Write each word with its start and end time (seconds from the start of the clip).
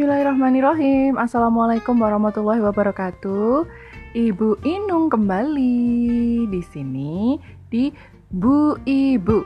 Bismillahirrahmanirrahim. 0.00 1.20
Assalamualaikum 1.20 1.92
warahmatullahi 1.92 2.64
wabarakatuh. 2.64 3.68
Ibu 4.16 4.64
Inung 4.64 5.12
kembali 5.12 6.48
di 6.48 6.64
sini 6.64 7.36
di 7.68 7.92
Bu 8.32 8.80
Ibu. 8.80 9.44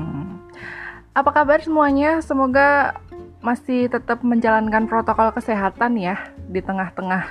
Apa 1.20 1.30
kabar 1.36 1.60
semuanya? 1.60 2.24
Semoga 2.24 2.96
masih 3.44 3.92
tetap 3.92 4.24
menjalankan 4.24 4.88
protokol 4.88 5.28
kesehatan 5.36 6.00
ya 6.00 6.16
Di 6.48 6.64
tengah-tengah 6.64 7.28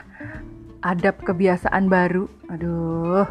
adab 0.85 1.17
kebiasaan 1.25 1.89
baru. 1.89 2.29
Aduh. 2.53 3.25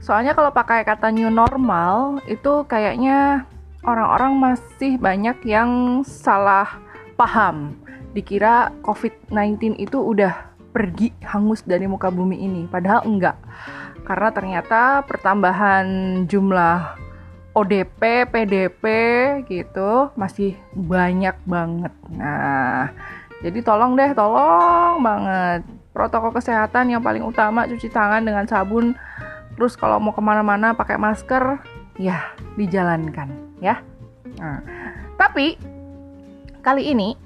Soalnya 0.00 0.32
kalau 0.32 0.48
pakai 0.48 0.88
kata 0.88 1.12
new 1.12 1.28
normal 1.28 2.24
Itu 2.24 2.64
kayaknya 2.64 3.44
orang-orang 3.84 4.32
masih 4.40 4.96
banyak 4.96 5.44
yang 5.44 6.00
salah 6.08 6.80
paham 7.20 7.76
dikira 8.10 8.74
COVID-19 8.82 9.78
itu 9.78 9.98
udah 9.98 10.50
pergi 10.70 11.10
hangus 11.26 11.66
dari 11.66 11.90
muka 11.90 12.10
bumi 12.14 12.42
ini, 12.42 12.62
padahal 12.70 13.02
enggak. 13.06 13.38
Karena 14.06 14.28
ternyata 14.30 15.02
pertambahan 15.06 15.86
jumlah 16.26 16.98
ODP, 17.50 18.30
PDP 18.30 18.84
gitu 19.50 20.14
masih 20.14 20.54
banyak 20.70 21.34
banget. 21.46 21.94
Nah, 22.14 22.94
jadi 23.42 23.58
tolong 23.66 23.98
deh, 23.98 24.14
tolong 24.14 25.02
banget. 25.02 25.66
Protokol 25.90 26.30
kesehatan 26.38 26.94
yang 26.94 27.02
paling 27.02 27.26
utama 27.26 27.66
cuci 27.66 27.90
tangan 27.90 28.22
dengan 28.22 28.46
sabun. 28.46 28.94
Terus 29.58 29.74
kalau 29.74 29.98
mau 29.98 30.14
ke 30.14 30.22
mana-mana 30.22 30.70
pakai 30.78 30.94
masker, 30.94 31.58
ya 31.98 32.30
dijalankan 32.54 33.28
ya. 33.58 33.82
Nah, 34.38 34.62
tapi 35.18 35.58
kali 36.62 36.94
ini 36.94 37.18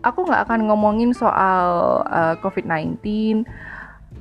aku 0.00 0.26
nggak 0.28 0.48
akan 0.48 0.60
ngomongin 0.68 1.12
soal 1.12 2.00
uh, 2.08 2.34
COVID-19, 2.40 3.44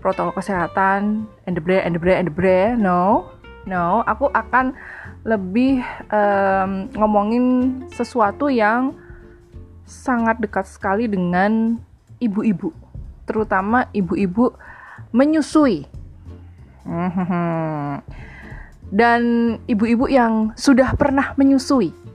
protokol 0.03 0.35
kesehatan, 0.35 1.27
and 1.47 1.53
the 1.55 1.63
bre, 1.63 1.79
and 1.83 1.95
the 1.95 2.13
and 2.15 2.27
the. 2.31 2.75
No, 2.75 3.31
no. 3.63 4.03
Aku 4.07 4.31
akan 4.31 4.75
lebih 5.27 5.83
um, 6.11 6.87
ngomongin 6.95 7.45
sesuatu 7.91 8.47
yang 8.47 8.95
sangat 9.83 10.39
dekat 10.39 10.69
sekali 10.69 11.09
dengan 11.09 11.81
ibu-ibu, 12.21 12.71
terutama 13.25 13.89
ibu-ibu 13.95 14.53
menyusui. 15.11 15.87
Dan 18.89 19.21
ibu-ibu 19.69 20.09
yang 20.09 20.53
sudah 20.57 20.97
pernah 20.97 21.37
menyusui. 21.37 22.08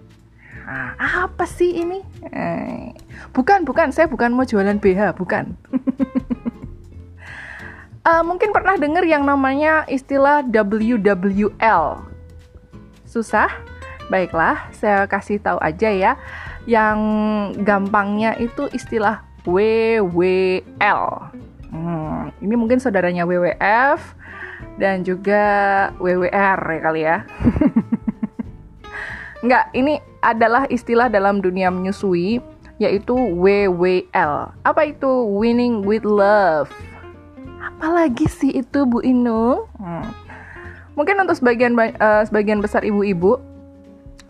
Nah, 0.64 0.96
apa 0.96 1.44
sih 1.44 1.76
ini? 1.76 2.00
Eh, 2.32 2.96
bukan, 3.36 3.68
bukan. 3.68 3.92
Saya 3.92 4.08
bukan 4.08 4.32
mau 4.32 4.48
jualan 4.48 4.80
BH, 4.80 5.12
bukan. 5.20 5.52
uh, 8.08 8.24
mungkin 8.28 8.48
pernah 8.50 8.80
dengar 8.80 9.04
yang 9.04 9.28
namanya 9.28 9.84
istilah 9.92 10.40
WWL. 10.40 12.08
Susah? 13.04 13.52
Baiklah, 14.08 14.72
saya 14.72 15.04
kasih 15.04 15.40
tahu 15.40 15.60
aja 15.60 15.92
ya. 15.92 16.12
Yang 16.64 16.98
gampangnya 17.60 18.32
itu 18.40 18.64
istilah 18.72 19.20
WWL. 19.44 21.04
Hmm, 21.68 22.32
ini 22.40 22.54
mungkin 22.56 22.80
saudaranya 22.80 23.28
WWF 23.28 24.00
dan 24.80 25.04
juga 25.04 25.44
WWR 26.00 26.60
ya 26.60 26.80
kali 26.80 27.00
ya. 27.04 27.16
Enggak, 29.45 29.69
ini 29.77 30.00
adalah 30.25 30.64
istilah 30.73 31.12
dalam 31.12 31.45
dunia 31.45 31.69
menyusui 31.69 32.41
yaitu 32.81 33.12
WWL. 33.12 34.56
Apa 34.65 34.88
itu 34.88 35.10
winning 35.37 35.84
with 35.84 36.09
love? 36.09 36.72
Apalagi 37.60 38.25
sih 38.25 38.56
itu 38.56 38.88
Bu 38.88 39.04
Inu? 39.04 39.69
Hmm. 39.77 40.09
Mungkin 40.97 41.21
untuk 41.21 41.37
sebagian 41.37 41.77
uh, 41.77 42.25
sebagian 42.25 42.65
besar 42.65 42.88
ibu-ibu 42.88 43.37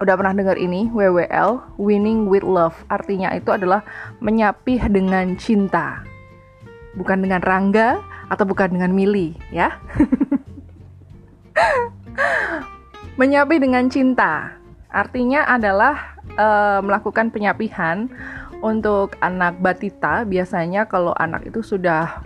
udah 0.02 0.18
pernah 0.18 0.34
dengar 0.34 0.58
ini 0.58 0.90
WWL, 0.90 1.62
winning 1.78 2.26
with 2.26 2.42
love. 2.42 2.74
Artinya 2.90 3.30
itu 3.38 3.54
adalah 3.54 3.86
menyapih 4.18 4.82
dengan 4.90 5.38
cinta. 5.38 6.02
Bukan 6.98 7.22
dengan 7.22 7.38
Rangga 7.38 8.02
atau 8.34 8.42
bukan 8.42 8.74
dengan 8.74 8.90
Mili, 8.90 9.38
ya. 9.54 9.78
menyapih 13.14 13.62
dengan 13.62 13.86
cinta 13.86 14.63
Artinya 14.94 15.42
adalah 15.50 16.14
uh, 16.38 16.78
melakukan 16.78 17.34
penyapihan 17.34 18.06
untuk 18.62 19.18
anak 19.18 19.58
batita. 19.58 20.22
Biasanya 20.22 20.86
kalau 20.86 21.10
anak 21.18 21.50
itu 21.50 21.66
sudah 21.66 22.22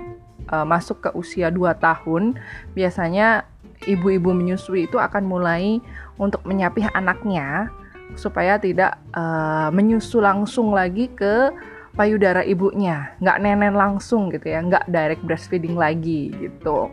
uh, 0.52 0.68
masuk 0.68 1.08
ke 1.08 1.10
usia 1.16 1.48
2 1.48 1.64
tahun, 1.80 2.36
biasanya 2.76 3.48
ibu-ibu 3.88 4.36
menyusui 4.36 4.84
itu 4.84 5.00
akan 5.00 5.24
mulai 5.24 5.80
untuk 6.20 6.44
menyapih 6.44 6.92
anaknya 6.92 7.72
supaya 8.20 8.60
tidak 8.60 9.00
uh, 9.16 9.72
menyusu 9.72 10.20
langsung 10.20 10.76
lagi 10.76 11.08
ke 11.08 11.48
payudara 11.96 12.44
ibunya, 12.44 13.16
nggak 13.24 13.40
nenen 13.40 13.72
langsung 13.72 14.28
gitu 14.28 14.44
ya, 14.44 14.60
nggak 14.60 14.92
direct 14.92 15.24
breastfeeding 15.24 15.74
lagi 15.74 16.36
gitu. 16.36 16.92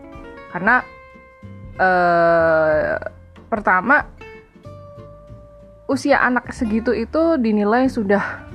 Karena 0.55 0.79
pertama 3.51 4.14
usia 5.85 6.17
anak 6.21 6.49
segitu 6.49 6.91
itu 6.93 7.37
dinilai 7.37 7.85
sudah 7.85 8.45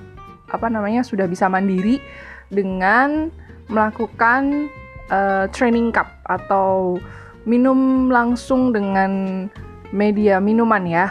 apa 0.51 0.67
namanya 0.67 1.07
sudah 1.07 1.31
bisa 1.31 1.47
mandiri 1.47 2.03
dengan 2.51 3.31
melakukan 3.71 4.67
uh, 5.15 5.47
training 5.55 5.95
cup 5.95 6.11
atau 6.27 6.99
minum 7.47 8.11
langsung 8.11 8.75
dengan 8.75 9.47
media 9.95 10.43
minuman 10.43 10.83
ya. 10.87 11.07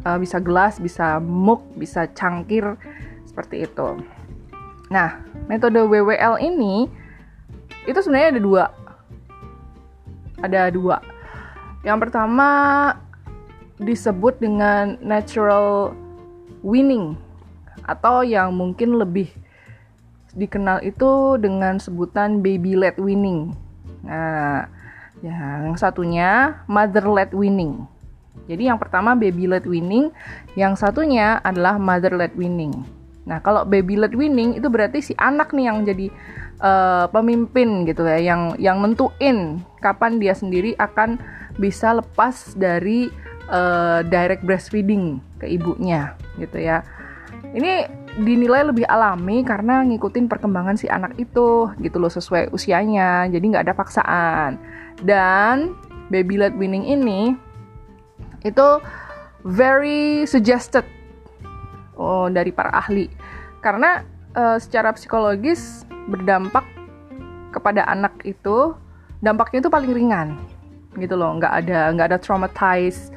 Uh, 0.00 0.16
bisa 0.16 0.40
gelas 0.40 0.80
bisa 0.80 1.20
mug 1.20 1.60
bisa 1.76 2.08
cangkir 2.16 2.64
seperti 3.28 3.68
itu. 3.68 4.00
Nah 4.88 5.20
metode 5.44 5.76
WWL 5.84 6.40
ini 6.40 6.88
itu 7.84 8.00
sebenarnya 8.00 8.36
ada 8.36 8.40
dua. 8.40 8.64
Ada 10.40 10.60
dua. 10.72 11.04
Yang 11.84 12.08
pertama 12.08 12.48
disebut 13.80 14.36
dengan 14.38 15.00
natural 15.00 15.96
winning 16.60 17.16
atau 17.88 18.20
yang 18.20 18.52
mungkin 18.52 19.00
lebih 19.00 19.32
dikenal 20.36 20.84
itu 20.84 21.40
dengan 21.40 21.80
sebutan 21.80 22.44
baby 22.44 22.76
led 22.76 22.94
winning. 23.00 23.56
Nah, 24.04 24.68
yang 25.24 25.74
satunya 25.74 26.60
mother 26.70 27.08
led 27.08 27.32
winning. 27.34 27.88
Jadi 28.46 28.70
yang 28.70 28.78
pertama 28.78 29.18
baby 29.18 29.50
led 29.50 29.66
winning, 29.66 30.14
yang 30.54 30.78
satunya 30.78 31.42
adalah 31.42 31.80
mother 31.80 32.14
led 32.14 32.36
winning. 32.38 32.72
Nah, 33.26 33.42
kalau 33.42 33.66
baby 33.66 33.98
led 33.98 34.14
winning 34.14 34.56
itu 34.58 34.66
berarti 34.70 35.02
si 35.02 35.12
anak 35.18 35.52
nih 35.52 35.66
yang 35.70 35.82
jadi 35.82 36.06
uh, 36.62 37.06
pemimpin 37.10 37.84
gitu 37.86 38.06
ya, 38.06 38.18
yang 38.18 38.54
yang 38.56 38.80
nentuin 38.80 39.60
kapan 39.82 40.18
dia 40.22 40.34
sendiri 40.34 40.74
akan 40.78 41.20
bisa 41.58 41.94
lepas 41.94 42.54
dari 42.56 43.12
uh, 43.50 44.00
direct 44.06 44.46
breastfeeding 44.46 45.18
ke 45.42 45.50
ibunya 45.50 46.14
gitu 46.38 46.56
ya. 46.56 46.86
Ini 47.50 47.86
dinilai 48.22 48.66
lebih 48.66 48.86
alami 48.86 49.42
karena 49.42 49.82
ngikutin 49.86 50.30
perkembangan 50.30 50.78
si 50.78 50.86
anak 50.86 51.18
itu 51.18 51.70
gitu 51.82 51.96
loh 51.98 52.10
sesuai 52.10 52.54
usianya. 52.54 53.26
Jadi 53.28 53.44
nggak 53.50 53.64
ada 53.66 53.74
paksaan. 53.74 54.50
Dan 55.02 55.74
baby 56.10 56.38
led 56.38 56.54
weaning 56.58 56.86
ini 56.86 57.34
itu 58.42 58.68
very 59.44 60.24
suggested 60.24 60.84
oh, 61.96 62.28
dari 62.28 62.52
para 62.52 62.72
ahli 62.72 63.08
karena 63.60 64.04
uh, 64.34 64.56
secara 64.56 64.92
psikologis 64.96 65.84
berdampak 66.08 66.64
kepada 67.52 67.84
anak 67.88 68.16
itu 68.24 68.72
dampaknya 69.20 69.64
itu 69.64 69.70
paling 69.72 69.92
ringan 69.92 70.28
gitu 70.98 71.14
loh 71.14 71.36
nggak 71.38 71.54
ada 71.64 71.92
nggak 71.94 72.08
ada 72.14 72.18
traumatized 72.18 73.14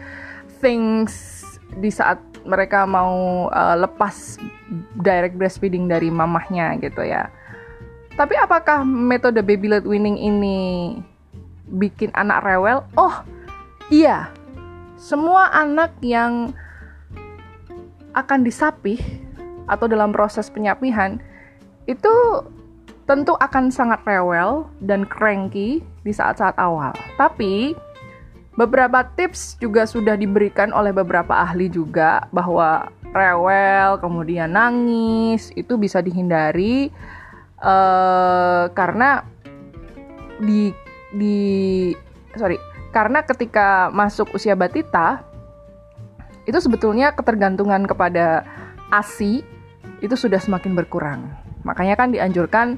things 0.64 1.44
di 1.76 1.92
saat 1.92 2.24
mereka 2.48 2.88
mau 2.88 3.48
uh, 3.52 3.76
lepas 3.76 4.40
direct 5.04 5.36
breastfeeding 5.36 5.92
dari 5.92 6.08
mamahnya 6.08 6.80
gitu 6.80 7.04
ya. 7.04 7.28
Tapi 8.14 8.38
apakah 8.40 8.86
metode 8.86 9.42
baby 9.44 9.68
led 9.68 9.84
weaning 9.84 10.16
ini 10.16 10.60
bikin 11.68 12.14
anak 12.16 12.46
rewel? 12.46 12.86
Oh, 12.96 13.26
iya. 13.90 14.30
Semua 14.96 15.52
anak 15.52 15.92
yang 16.00 16.56
akan 18.14 18.46
disapih 18.46 19.02
atau 19.66 19.90
dalam 19.90 20.14
proses 20.14 20.48
penyapihan 20.54 21.18
itu 21.90 22.14
tentu 23.10 23.36
akan 23.42 23.68
sangat 23.74 24.00
rewel 24.08 24.70
dan 24.80 25.04
cranky 25.04 25.84
di 26.06 26.12
saat-saat 26.14 26.56
awal. 26.56 26.94
Tapi 27.20 27.76
Beberapa 28.54 29.02
tips 29.18 29.58
juga 29.58 29.90
sudah 29.90 30.14
diberikan 30.14 30.70
oleh 30.78 30.94
beberapa 30.94 31.34
ahli 31.34 31.74
juga 31.74 32.30
bahwa 32.30 32.94
rewel, 33.10 33.98
kemudian 33.98 34.54
nangis, 34.54 35.50
itu 35.58 35.74
bisa 35.74 36.06
dihindari 36.06 36.94
uh, 37.62 38.70
karena 38.78 39.26
di 40.38 40.70
di 41.14 41.38
sorry 42.38 42.58
karena 42.94 43.26
ketika 43.26 43.90
masuk 43.90 44.34
usia 44.38 44.54
batita 44.54 45.26
itu 46.46 46.58
sebetulnya 46.62 47.16
ketergantungan 47.16 47.90
kepada 47.90 48.46
ASI 48.94 49.42
itu 50.04 50.16
sudah 50.20 50.38
semakin 50.38 50.76
berkurang. 50.76 51.32
Makanya 51.64 51.96
kan 51.96 52.12
dianjurkan 52.12 52.78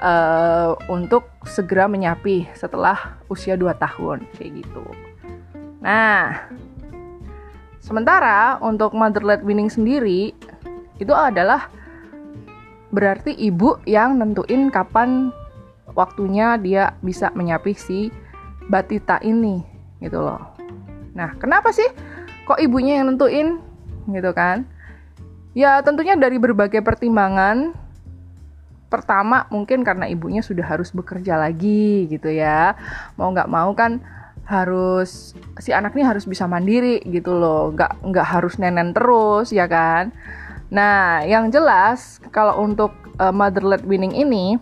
uh, 0.00 0.74
untuk 0.88 1.28
segera 1.46 1.86
menyapi 1.86 2.48
setelah 2.56 3.20
usia 3.28 3.54
2 3.54 3.70
tahun 3.76 4.24
kayak 4.36 4.64
gitu. 4.64 4.84
Nah, 5.80 6.48
sementara 7.80 8.60
untuk 8.60 8.92
mother-led 8.96 9.44
winning 9.44 9.70
sendiri 9.70 10.32
itu 11.00 11.14
adalah 11.16 11.72
berarti 12.90 13.32
ibu 13.38 13.78
yang 13.86 14.18
nentuin 14.18 14.68
kapan 14.68 15.30
waktunya 15.94 16.58
dia 16.58 16.84
bisa 17.00 17.30
menyapi 17.32 17.72
si 17.72 18.10
batita 18.68 19.22
ini 19.24 19.62
gitu 20.02 20.20
loh. 20.20 20.42
Nah, 21.14 21.34
kenapa 21.38 21.70
sih 21.74 21.86
kok 22.46 22.60
ibunya 22.62 23.00
yang 23.00 23.14
nentuin 23.14 23.58
gitu 24.10 24.30
kan? 24.34 24.66
Ya 25.56 25.82
tentunya 25.82 26.14
dari 26.14 26.38
berbagai 26.38 26.82
pertimbangan. 26.82 27.74
Pertama 28.90 29.46
mungkin 29.54 29.86
karena 29.86 30.10
ibunya 30.10 30.42
sudah 30.42 30.66
harus 30.66 30.90
bekerja 30.90 31.38
lagi 31.38 32.10
gitu 32.10 32.26
ya. 32.26 32.74
Mau 33.14 33.30
nggak 33.30 33.46
mau 33.46 33.70
kan 33.78 34.02
harus 34.50 35.38
si 35.62 35.70
anak 35.70 35.94
ini 35.94 36.02
harus 36.02 36.26
bisa 36.26 36.50
mandiri 36.50 36.98
gitu 37.06 37.30
loh. 37.38 37.70
Nggak 37.70 38.02
nggak 38.02 38.26
harus 38.26 38.58
nenen 38.58 38.90
terus 38.90 39.54
ya 39.54 39.70
kan? 39.70 40.10
Nah 40.74 41.22
yang 41.22 41.54
jelas 41.54 42.18
kalau 42.34 42.58
untuk 42.58 42.90
uh, 43.22 43.30
mother 43.30 43.62
led 43.62 43.86
winning 43.86 44.10
ini 44.10 44.58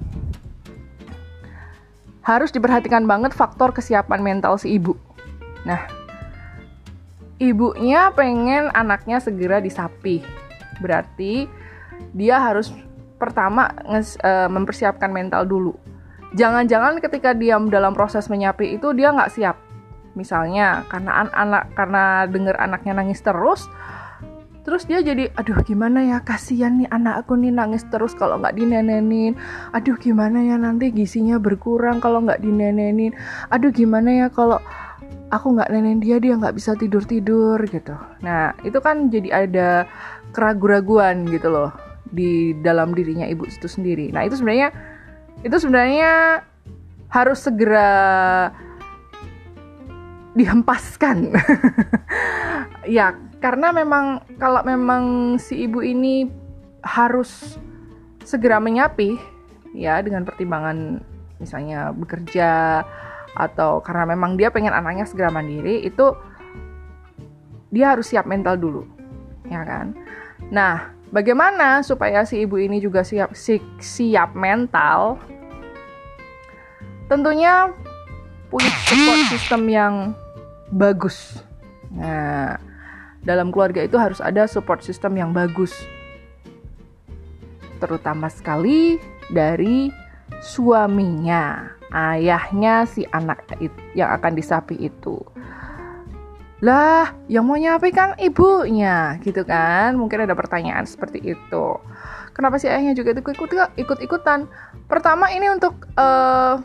harus 2.21 2.53
diperhatikan 2.53 3.09
banget 3.09 3.33
faktor 3.33 3.73
kesiapan 3.73 4.21
mental 4.21 4.61
si 4.61 4.77
ibu. 4.77 4.93
Nah 5.65 5.89
ibunya 7.41 8.13
pengen 8.13 8.69
anaknya 8.77 9.25
segera 9.25 9.63
disapi 9.63 10.21
berarti 10.83 11.47
dia 12.15 12.39
harus 12.39 12.71
pertama 13.19 13.69
nges, 13.85 14.17
uh, 14.23 14.47
mempersiapkan 14.49 15.11
mental 15.11 15.45
dulu. 15.45 15.75
Jangan-jangan 16.39 17.03
ketika 17.03 17.35
dia 17.35 17.59
dalam 17.59 17.93
proses 17.93 18.31
menyapi 18.31 18.79
itu 18.79 18.95
dia 18.95 19.11
nggak 19.11 19.33
siap. 19.35 19.57
Misalnya 20.15 20.87
karena 20.89 21.27
an 21.27 21.29
anak 21.35 21.75
karena 21.75 22.25
dengar 22.31 22.57
anaknya 22.59 22.97
nangis 22.97 23.21
terus 23.21 23.67
terus 24.69 24.85
dia 24.85 25.01
jadi 25.01 25.33
aduh 25.33 25.65
gimana 25.65 26.05
ya 26.05 26.21
kasihan 26.21 26.77
nih 26.77 26.93
anak 26.93 27.25
aku 27.25 27.41
nih 27.41 27.49
nangis 27.49 27.89
terus 27.89 28.13
kalau 28.13 28.37
nggak 28.37 28.55
dinenenin. 28.55 29.35
Aduh 29.73 29.97
gimana 29.97 30.45
ya 30.45 30.61
nanti 30.61 30.93
gisinya 30.93 31.41
berkurang 31.41 32.05
kalau 32.05 32.21
nggak 32.21 32.45
dinenenin. 32.45 33.17
Aduh 33.49 33.73
gimana 33.73 34.27
ya 34.27 34.29
kalau 34.29 34.61
aku 35.33 35.57
nggak 35.57 35.73
nenek 35.73 36.05
dia 36.05 36.17
dia 36.21 36.37
nggak 36.37 36.53
bisa 36.53 36.77
tidur 36.77 37.01
tidur 37.09 37.57
gitu. 37.65 37.97
Nah 38.21 38.53
itu 38.61 38.77
kan 38.85 39.09
jadi 39.09 39.49
ada 39.49 39.89
keraguan-raguan 40.37 41.25
gitu 41.33 41.49
loh 41.49 41.88
di 42.13 42.57
dalam 42.61 42.97
dirinya 42.97 43.29
ibu 43.29 43.45
itu 43.45 43.69
sendiri 43.69 44.13
nah 44.13 44.25
itu 44.25 44.39
sebenarnya 44.41 44.73
itu 45.47 45.57
sebenarnya 45.59 46.43
harus 47.09 47.41
segera 47.41 47.91
dihempaskan. 50.39 51.35
ya, 52.99 53.19
karena 53.43 53.75
memang 53.75 54.23
kalau 54.39 54.63
memang 54.63 55.35
si 55.43 55.67
ibu 55.67 55.83
ini 55.83 56.31
harus 56.87 57.59
segera 58.23 58.63
menyapi 58.63 59.19
ya 59.75 59.99
dengan 59.99 60.23
pertimbangan 60.23 61.03
misalnya 61.43 61.91
bekerja 61.91 62.83
atau 63.35 63.83
karena 63.83 64.15
memang 64.15 64.35
dia 64.39 64.51
pengen 64.51 64.75
anaknya 64.75 65.07
segera 65.07 65.31
mandiri 65.31 65.87
itu 65.87 66.15
dia 67.71 67.95
harus 67.95 68.09
siap 68.11 68.27
mental 68.27 68.59
dulu 68.59 68.83
ya 69.47 69.63
kan 69.63 69.95
nah 70.51 70.93
bagaimana 71.09 71.81
supaya 71.81 72.25
si 72.29 72.45
ibu 72.45 72.61
ini 72.61 72.79
juga 72.79 73.05
siap 73.05 73.33
si, 73.33 73.61
siap 73.81 74.37
mental 74.37 75.17
tentunya 77.09 77.73
punya 78.53 78.73
support 78.85 79.23
system 79.33 79.63
yang 79.69 79.95
bagus. 80.73 81.41
Nah, 81.93 82.61
dalam 83.25 83.49
keluarga 83.53 83.85
itu 83.85 83.97
harus 83.97 84.21
ada 84.21 84.45
support 84.45 84.85
system 84.85 85.17
yang 85.17 85.33
bagus. 85.33 85.73
Terutama 87.81 88.29
sekali 88.29 89.01
dari 89.33 89.89
suaminya, 90.45 91.73
ayahnya 91.93 92.85
si 92.89 93.09
anak 93.13 93.45
yang 93.97 94.13
akan 94.13 94.33
disapi 94.37 94.77
itu. 94.81 95.17
Lah, 96.59 97.15
yang 97.31 97.47
mau 97.47 97.55
nyapi 97.55 97.95
kan 97.95 98.19
ibunya, 98.19 99.15
gitu 99.23 99.47
kan? 99.47 99.95
Mungkin 99.95 100.27
ada 100.27 100.35
pertanyaan 100.35 100.83
seperti 100.83 101.23
itu. 101.23 101.67
Kenapa 102.35 102.59
si 102.59 102.67
ayahnya 102.67 102.99
juga 102.99 103.15
ikut 103.15 103.79
ikut 103.79 103.99
ikutan? 104.03 104.51
Pertama 104.91 105.31
ini 105.31 105.47
untuk 105.55 105.87
uh, 105.95 106.59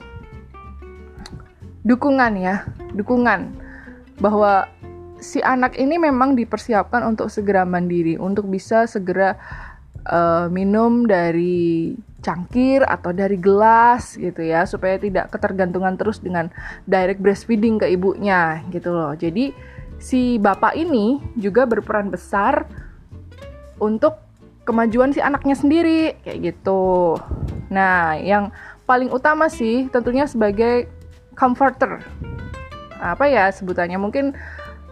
dukungan 1.86 2.34
ya, 2.42 2.66
dukungan 2.98 3.54
bahwa 4.18 4.66
si 5.22 5.46
anak 5.46 5.78
ini 5.78 6.02
memang 6.02 6.34
dipersiapkan 6.34 7.06
untuk 7.06 7.30
segera 7.30 7.62
mandiri, 7.62 8.18
untuk 8.18 8.50
bisa 8.50 8.90
segera 8.90 9.38
uh, 10.10 10.50
minum 10.50 11.06
dari 11.06 11.94
cangkir 12.24 12.82
atau 12.88 13.12
dari 13.14 13.38
gelas 13.38 14.18
gitu 14.18 14.42
ya, 14.42 14.66
supaya 14.66 14.98
tidak 14.98 15.30
ketergantungan 15.30 16.00
terus 16.02 16.18
dengan 16.18 16.50
direct 16.90 17.22
breastfeeding 17.22 17.78
ke 17.78 17.94
ibunya 17.94 18.64
gitu 18.74 18.90
loh. 18.90 19.14
Jadi 19.14 19.73
si 20.04 20.36
bapak 20.36 20.76
ini 20.76 21.24
juga 21.40 21.64
berperan 21.64 22.12
besar 22.12 22.68
untuk 23.80 24.20
kemajuan 24.68 25.16
si 25.16 25.24
anaknya 25.24 25.56
sendiri 25.56 26.20
kayak 26.28 26.52
gitu. 26.52 27.16
Nah, 27.72 28.20
yang 28.20 28.52
paling 28.84 29.08
utama 29.16 29.48
sih 29.48 29.88
tentunya 29.88 30.28
sebagai 30.28 30.92
comforter 31.40 32.04
apa 33.00 33.28
ya 33.28 33.52
sebutannya 33.52 34.00
mungkin 34.00 34.36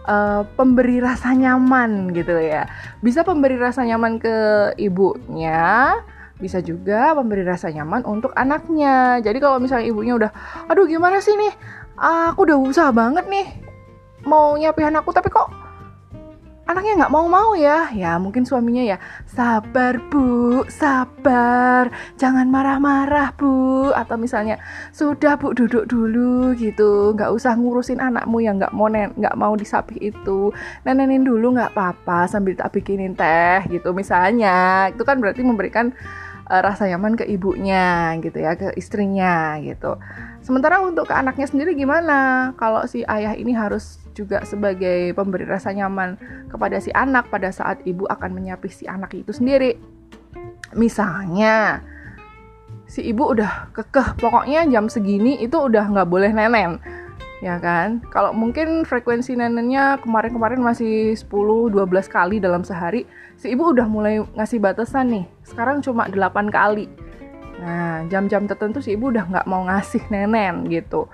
uh, 0.08 0.44
pemberi 0.56 1.00
rasa 1.04 1.36
nyaman 1.36 2.12
gitu 2.16 2.32
ya. 2.40 2.64
Bisa 3.04 3.20
pemberi 3.20 3.60
rasa 3.60 3.84
nyaman 3.84 4.16
ke 4.16 4.36
ibunya, 4.80 5.96
bisa 6.40 6.64
juga 6.64 7.12
memberi 7.16 7.44
rasa 7.44 7.68
nyaman 7.68 8.04
untuk 8.08 8.32
anaknya. 8.32 9.20
Jadi 9.20 9.38
kalau 9.40 9.60
misalnya 9.60 9.88
ibunya 9.88 10.16
udah, 10.16 10.30
aduh 10.68 10.84
gimana 10.84 11.24
sih 11.24 11.32
nih, 11.36 11.52
aku 11.96 12.48
udah 12.48 12.56
usaha 12.60 12.90
banget 12.92 13.24
nih 13.28 13.61
mau 14.26 14.54
nyapihan 14.58 14.94
aku 14.98 15.10
tapi 15.10 15.28
kok 15.28 15.50
anaknya 16.72 17.04
nggak 17.04 17.12
mau-mau 17.12 17.52
ya? 17.58 17.90
Ya 17.92 18.16
mungkin 18.16 18.48
suaminya 18.48 18.80
ya 18.80 18.96
sabar 19.28 20.00
bu 20.08 20.62
sabar 20.70 21.92
jangan 22.16 22.48
marah-marah 22.48 23.34
bu. 23.36 23.90
Atau 23.92 24.16
misalnya 24.16 24.56
sudah 24.94 25.36
bu 25.36 25.52
duduk 25.52 25.84
dulu 25.90 26.56
gitu. 26.56 27.12
Nggak 27.12 27.30
usah 27.34 27.52
ngurusin 27.58 28.00
anakmu 28.00 28.40
yang 28.40 28.56
nggak 28.56 28.72
mau 28.72 28.88
nggak 28.88 29.36
mau 29.36 29.52
disapi 29.58 30.00
itu. 30.00 30.54
Nenenin 30.86 31.26
dulu 31.26 31.52
nggak 31.52 31.76
apa-apa 31.76 32.30
sambil 32.30 32.56
tak 32.56 32.72
bikinin 32.72 33.12
teh 33.12 33.66
gitu. 33.68 33.92
Misalnya 33.92 34.88
itu 34.88 35.02
kan 35.04 35.20
berarti 35.20 35.44
memberikan 35.44 35.92
uh, 36.48 36.60
rasa 36.62 36.88
nyaman 36.88 37.16
ke 37.16 37.24
ibunya 37.28 38.16
gitu 38.20 38.38
ya 38.42 38.56
ke 38.56 38.76
istrinya 38.76 39.56
gitu 39.64 39.96
sementara 40.42 40.82
untuk 40.82 41.08
ke 41.08 41.14
anaknya 41.14 41.46
sendiri 41.48 41.72
gimana 41.78 42.52
kalau 42.58 42.84
si 42.84 43.06
ayah 43.06 43.32
ini 43.38 43.54
harus 43.54 44.02
juga 44.12 44.44
sebagai 44.44 45.16
pemberi 45.16 45.48
rasa 45.48 45.72
nyaman 45.72 46.20
kepada 46.52 46.76
si 46.78 46.92
anak 46.92 47.32
pada 47.32 47.48
saat 47.48 47.80
ibu 47.88 48.04
akan 48.06 48.30
menyapi 48.36 48.68
si 48.68 48.84
anak 48.84 49.16
itu 49.16 49.32
sendiri. 49.32 49.80
Misalnya, 50.72 51.84
si 52.88 53.04
ibu 53.04 53.28
udah 53.28 53.72
kekeh, 53.72 54.16
pokoknya 54.20 54.64
jam 54.68 54.88
segini 54.88 55.40
itu 55.40 55.56
udah 55.56 55.84
nggak 55.88 56.08
boleh 56.08 56.32
nenen. 56.32 56.80
Ya 57.42 57.58
kan? 57.58 57.98
Kalau 58.14 58.30
mungkin 58.30 58.86
frekuensi 58.86 59.34
nenennya 59.34 59.98
kemarin-kemarin 60.00 60.62
masih 60.62 61.18
10-12 61.18 61.74
kali 62.06 62.38
dalam 62.38 62.62
sehari, 62.62 63.02
si 63.34 63.50
ibu 63.50 63.74
udah 63.74 63.84
mulai 63.90 64.22
ngasih 64.38 64.62
batasan 64.62 65.10
nih. 65.10 65.24
Sekarang 65.42 65.82
cuma 65.82 66.06
8 66.06 66.48
kali. 66.48 66.86
Nah, 67.62 68.02
jam-jam 68.10 68.50
tertentu 68.50 68.82
si 68.82 68.98
ibu 68.98 69.14
udah 69.14 69.22
nggak 69.30 69.46
mau 69.46 69.62
ngasih 69.70 70.02
nenen 70.10 70.66
gitu. 70.66 71.06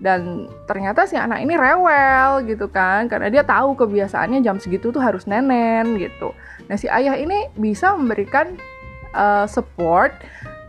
Dan 0.00 0.48
ternyata 0.64 1.04
si 1.04 1.14
anak 1.14 1.44
ini 1.44 1.54
rewel 1.54 2.48
gitu 2.48 2.72
kan. 2.72 3.06
Karena 3.06 3.28
dia 3.28 3.44
tahu 3.44 3.76
kebiasaannya 3.76 4.40
jam 4.40 4.56
segitu 4.56 4.88
tuh 4.88 5.04
harus 5.04 5.28
nenen 5.28 6.00
gitu. 6.00 6.32
Nah 6.66 6.80
si 6.80 6.88
ayah 6.88 7.20
ini 7.20 7.52
bisa 7.60 7.92
memberikan 7.92 8.56
uh, 9.12 9.44
support 9.44 10.16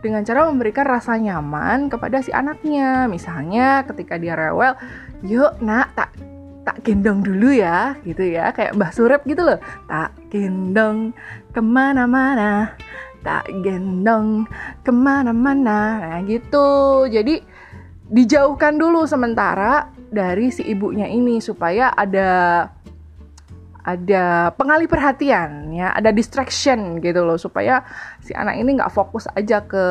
dengan 0.04 0.22
cara 0.22 0.46
memberikan 0.46 0.84
rasa 0.86 1.16
nyaman 1.16 1.88
kepada 1.88 2.20
si 2.20 2.30
anaknya. 2.30 3.08
Misalnya 3.08 3.82
ketika 3.88 4.20
dia 4.20 4.36
rewel 4.36 4.76
yuk 5.24 5.56
nak 5.64 5.96
tak 5.96 6.12
tak 6.66 6.82
gendong 6.82 7.22
dulu 7.24 7.54
ya 7.56 7.96
gitu 8.04 8.20
ya. 8.20 8.52
Kayak 8.52 8.76
Mbah 8.76 8.92
Surep 8.92 9.22
gitu 9.24 9.42
loh. 9.42 9.58
Tak 9.88 10.12
gendong 10.28 11.16
ke 11.50 11.60
mana-mana 11.64 12.76
tak 13.26 13.50
gendong 13.66 14.46
ke 14.86 14.94
mana-mana. 14.94 15.98
Nah 15.98 16.22
gitu. 16.22 17.02
Jadi 17.10 17.42
dijauhkan 18.06 18.78
dulu 18.78 19.02
sementara 19.10 19.90
dari 20.14 20.54
si 20.54 20.62
ibunya 20.62 21.10
ini 21.10 21.42
supaya 21.42 21.90
ada 21.90 22.30
ada 23.82 24.54
pengalih 24.54 24.86
perhatian 24.86 25.74
ya. 25.74 25.90
Ada 25.90 26.14
distraction 26.14 27.02
gitu 27.02 27.26
loh 27.26 27.34
supaya 27.34 27.82
si 28.22 28.30
anak 28.30 28.62
ini 28.62 28.78
nggak 28.78 28.94
fokus 28.94 29.26
aja 29.34 29.66
ke 29.66 29.84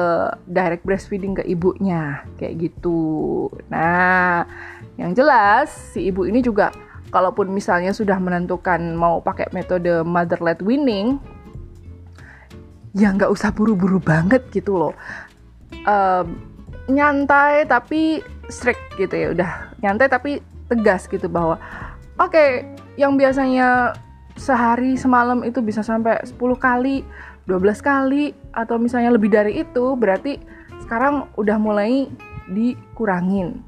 direct 0.48 0.88
breastfeeding 0.88 1.36
ke 1.36 1.44
ibunya 1.44 2.24
kayak 2.40 2.72
gitu. 2.72 3.52
Nah 3.68 4.48
yang 4.96 5.12
jelas 5.12 5.68
si 5.92 6.08
ibu 6.08 6.24
ini 6.24 6.40
juga 6.40 6.72
kalaupun 7.12 7.52
misalnya 7.52 7.92
sudah 7.92 8.16
menentukan 8.16 8.96
mau 8.96 9.20
pakai 9.20 9.52
metode 9.52 10.08
mother 10.08 10.40
led 10.40 10.64
winning 10.64 11.20
ya 12.96 13.12
nggak 13.12 13.30
usah 13.30 13.52
buru-buru 13.52 14.00
banget 14.00 14.42
gitu 14.56 14.80
loh 14.80 14.94
uh, 15.84 16.24
nyantai 16.88 17.68
tapi 17.68 18.24
strict 18.48 18.96
gitu 18.96 19.14
ya 19.14 19.28
udah 19.36 19.52
nyantai 19.84 20.08
tapi 20.08 20.32
tegas 20.72 21.06
gitu 21.12 21.30
bahwa 21.30 21.60
oke 22.18 22.32
okay, 22.32 22.66
yang 22.96 23.20
biasanya 23.20 23.94
sehari 24.36 25.00
semalam 25.00 25.42
itu 25.48 25.64
bisa 25.64 25.80
sampai 25.80 26.20
10 26.28 26.36
kali, 26.60 27.08
12 27.48 27.80
kali 27.80 28.36
atau 28.52 28.76
misalnya 28.76 29.16
lebih 29.16 29.32
dari 29.32 29.64
itu 29.64 29.96
berarti 29.96 30.40
sekarang 30.84 31.32
udah 31.40 31.58
mulai 31.58 32.12
dikurangin. 32.52 33.64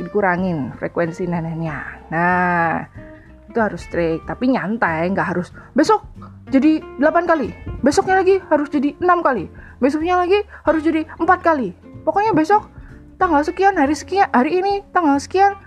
Dikurangin 0.00 0.72
frekuensi 0.80 1.28
neneknya. 1.28 2.08
Nah, 2.08 2.86
itu 3.50 3.58
harus 3.58 3.84
strict, 3.84 4.24
tapi 4.24 4.54
nyantai, 4.54 5.10
nggak 5.12 5.28
harus 5.36 5.52
besok 5.76 6.06
jadi 6.48 6.80
8 7.00 7.28
kali, 7.28 7.52
besoknya 7.84 8.24
lagi 8.24 8.40
harus 8.48 8.68
jadi 8.72 8.96
6 8.96 9.26
kali, 9.26 9.44
besoknya 9.78 10.20
lagi 10.20 10.38
harus 10.64 10.80
jadi 10.80 11.04
4 11.20 11.24
kali. 11.44 11.76
Pokoknya 12.02 12.32
besok 12.32 12.72
tanggal 13.20 13.44
sekian, 13.44 13.76
hari 13.76 13.92
sekian, 13.92 14.30
hari 14.32 14.62
ini 14.62 14.80
tanggal 14.94 15.20
sekian 15.20 15.58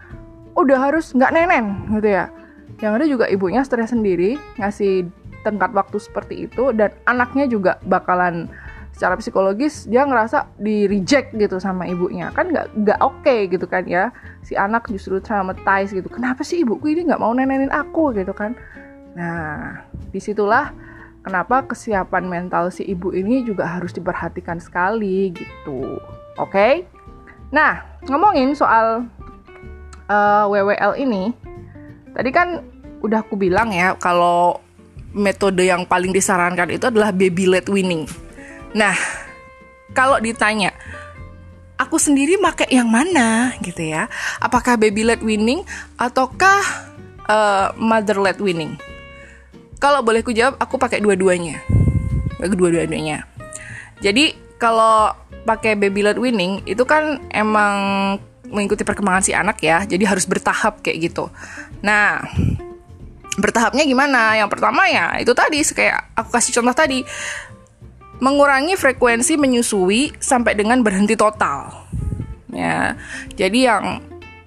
udah 0.58 0.78
harus 0.90 1.14
nggak 1.14 1.32
nenen 1.32 1.66
gitu 2.00 2.10
ya. 2.10 2.34
Yang 2.82 2.94
ada 2.98 3.06
juga 3.06 3.26
ibunya 3.30 3.62
stres 3.62 3.94
sendiri 3.94 4.42
ngasih 4.58 5.06
tengkat 5.46 5.74
waktu 5.74 5.98
seperti 6.02 6.50
itu 6.50 6.74
dan 6.74 6.94
anaknya 7.06 7.46
juga 7.46 7.78
bakalan 7.86 8.50
secara 8.92 9.18
psikologis 9.18 9.90
dia 9.90 10.06
ngerasa 10.06 10.50
di 10.58 10.90
reject 10.90 11.38
gitu 11.38 11.62
sama 11.62 11.86
ibunya. 11.86 12.34
Kan 12.34 12.50
nggak 12.50 12.74
nggak 12.74 13.00
oke 13.00 13.22
okay 13.22 13.46
gitu 13.48 13.70
kan 13.70 13.86
ya. 13.86 14.10
Si 14.42 14.58
anak 14.58 14.90
justru 14.90 15.22
traumatized 15.22 15.94
gitu. 15.94 16.10
Kenapa 16.10 16.42
sih 16.42 16.66
ibuku 16.66 16.98
ini 16.98 17.06
nggak 17.06 17.22
mau 17.22 17.32
nenenin 17.32 17.70
aku 17.70 18.18
gitu 18.18 18.34
kan 18.34 18.58
nah 19.12 19.84
di 20.12 20.20
situlah 20.24 20.72
kenapa 21.22 21.68
kesiapan 21.68 22.26
mental 22.28 22.72
si 22.72 22.88
ibu 22.88 23.12
ini 23.12 23.44
juga 23.44 23.68
harus 23.68 23.92
diperhatikan 23.92 24.58
sekali 24.64 25.36
gitu 25.36 26.00
oke 26.40 26.52
okay? 26.52 26.88
nah 27.52 27.84
ngomongin 28.08 28.56
soal 28.56 29.06
uh, 30.08 30.44
eh, 30.46 30.46
WWL 30.48 30.94
ini 31.00 31.36
tadi 32.16 32.30
kan 32.32 32.64
udah 33.02 33.26
aku 33.26 33.36
bilang 33.36 33.74
ya 33.74 33.98
kalau 33.98 34.62
metode 35.12 35.68
yang 35.68 35.84
paling 35.84 36.16
disarankan 36.16 36.72
itu 36.72 36.88
adalah 36.88 37.12
baby 37.12 37.48
led 37.48 37.68
winning. 37.68 38.08
Nah, 38.72 38.96
kalau 39.92 40.18
ditanya 40.24 40.72
aku 41.76 42.00
sendiri 42.00 42.40
pakai 42.40 42.72
yang 42.72 42.88
mana 42.88 43.52
gitu 43.60 43.84
ya? 43.84 44.08
Apakah 44.40 44.80
baby 44.80 45.04
led 45.04 45.22
winning 45.22 45.68
ataukah 46.00 46.64
uh, 47.28 47.76
mother 47.76 48.20
led 48.20 48.40
winning? 48.40 48.80
Kalau 49.82 50.06
boleh 50.06 50.22
ku 50.22 50.30
jawab, 50.30 50.62
aku 50.62 50.78
pakai 50.78 51.02
dua-duanya. 51.02 51.58
Dua-duanya. 52.38 53.26
Jadi 53.98 54.38
kalau 54.62 55.10
pakai 55.42 55.74
baby 55.74 56.06
led 56.06 56.22
winning 56.22 56.62
itu 56.70 56.86
kan 56.86 57.18
emang 57.34 57.74
mengikuti 58.46 58.86
perkembangan 58.86 59.26
si 59.26 59.34
anak 59.34 59.58
ya, 59.64 59.82
jadi 59.90 60.06
harus 60.06 60.30
bertahap 60.30 60.86
kayak 60.86 61.10
gitu. 61.10 61.34
Nah, 61.82 62.22
bertahapnya 63.42 63.88
gimana? 63.88 64.38
Yang 64.38 64.50
pertama 64.54 64.86
ya 64.86 65.18
itu 65.18 65.34
tadi 65.34 65.66
kayak 65.66 66.14
aku 66.14 66.30
kasih 66.30 66.62
contoh 66.62 66.76
tadi 66.78 67.00
mengurangi 68.22 68.78
frekuensi 68.78 69.34
menyusui 69.40 70.14
sampai 70.22 70.54
dengan 70.54 70.86
berhenti 70.86 71.18
total. 71.18 71.90
Ya. 72.54 72.94
Jadi 73.34 73.66
yang 73.66 74.04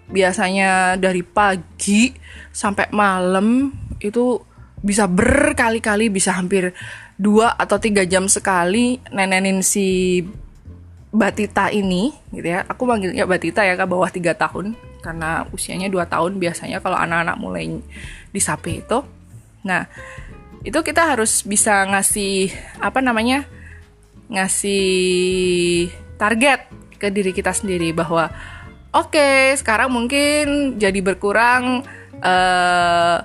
biasanya 0.07 0.95
dari 0.95 1.27
pagi 1.27 2.15
sampai 2.55 2.87
malam 2.95 3.75
itu 3.99 4.39
bisa 4.85 5.09
berkali-kali 5.09 6.13
bisa 6.13 6.37
hampir 6.37 6.77
dua 7.17 7.57
atau 7.57 7.81
tiga 7.81 8.05
jam 8.05 8.29
sekali 8.29 9.01
nenenin 9.09 9.65
si 9.65 10.21
Batita 11.15 11.73
ini 11.73 12.13
gitu 12.35 12.53
ya 12.53 12.69
aku 12.69 12.85
manggilnya 12.85 13.25
Batita 13.25 13.65
ya 13.65 13.79
ke 13.81 13.87
bawah 13.89 14.11
tiga 14.13 14.37
tahun 14.37 14.77
karena 15.05 15.45
usianya 15.53 15.93
2 15.93 16.01
tahun 16.09 16.41
biasanya 16.41 16.81
kalau 16.81 16.97
anak-anak 16.97 17.37
mulai 17.37 17.69
disapi 18.33 18.81
itu. 18.81 19.05
Nah, 19.69 19.85
itu 20.65 20.81
kita 20.81 21.13
harus 21.13 21.45
bisa 21.45 21.85
ngasih 21.85 22.49
apa 22.81 23.05
namanya? 23.05 23.45
ngasih 24.25 25.93
target 26.17 26.65
ke 26.97 27.13
diri 27.13 27.37
kita 27.37 27.53
sendiri 27.53 27.93
bahwa 27.93 28.33
oke, 28.97 29.13
okay, 29.13 29.53
sekarang 29.53 29.93
mungkin 29.93 30.81
jadi 30.81 30.97
berkurang 31.05 31.85
uh, 32.25 33.17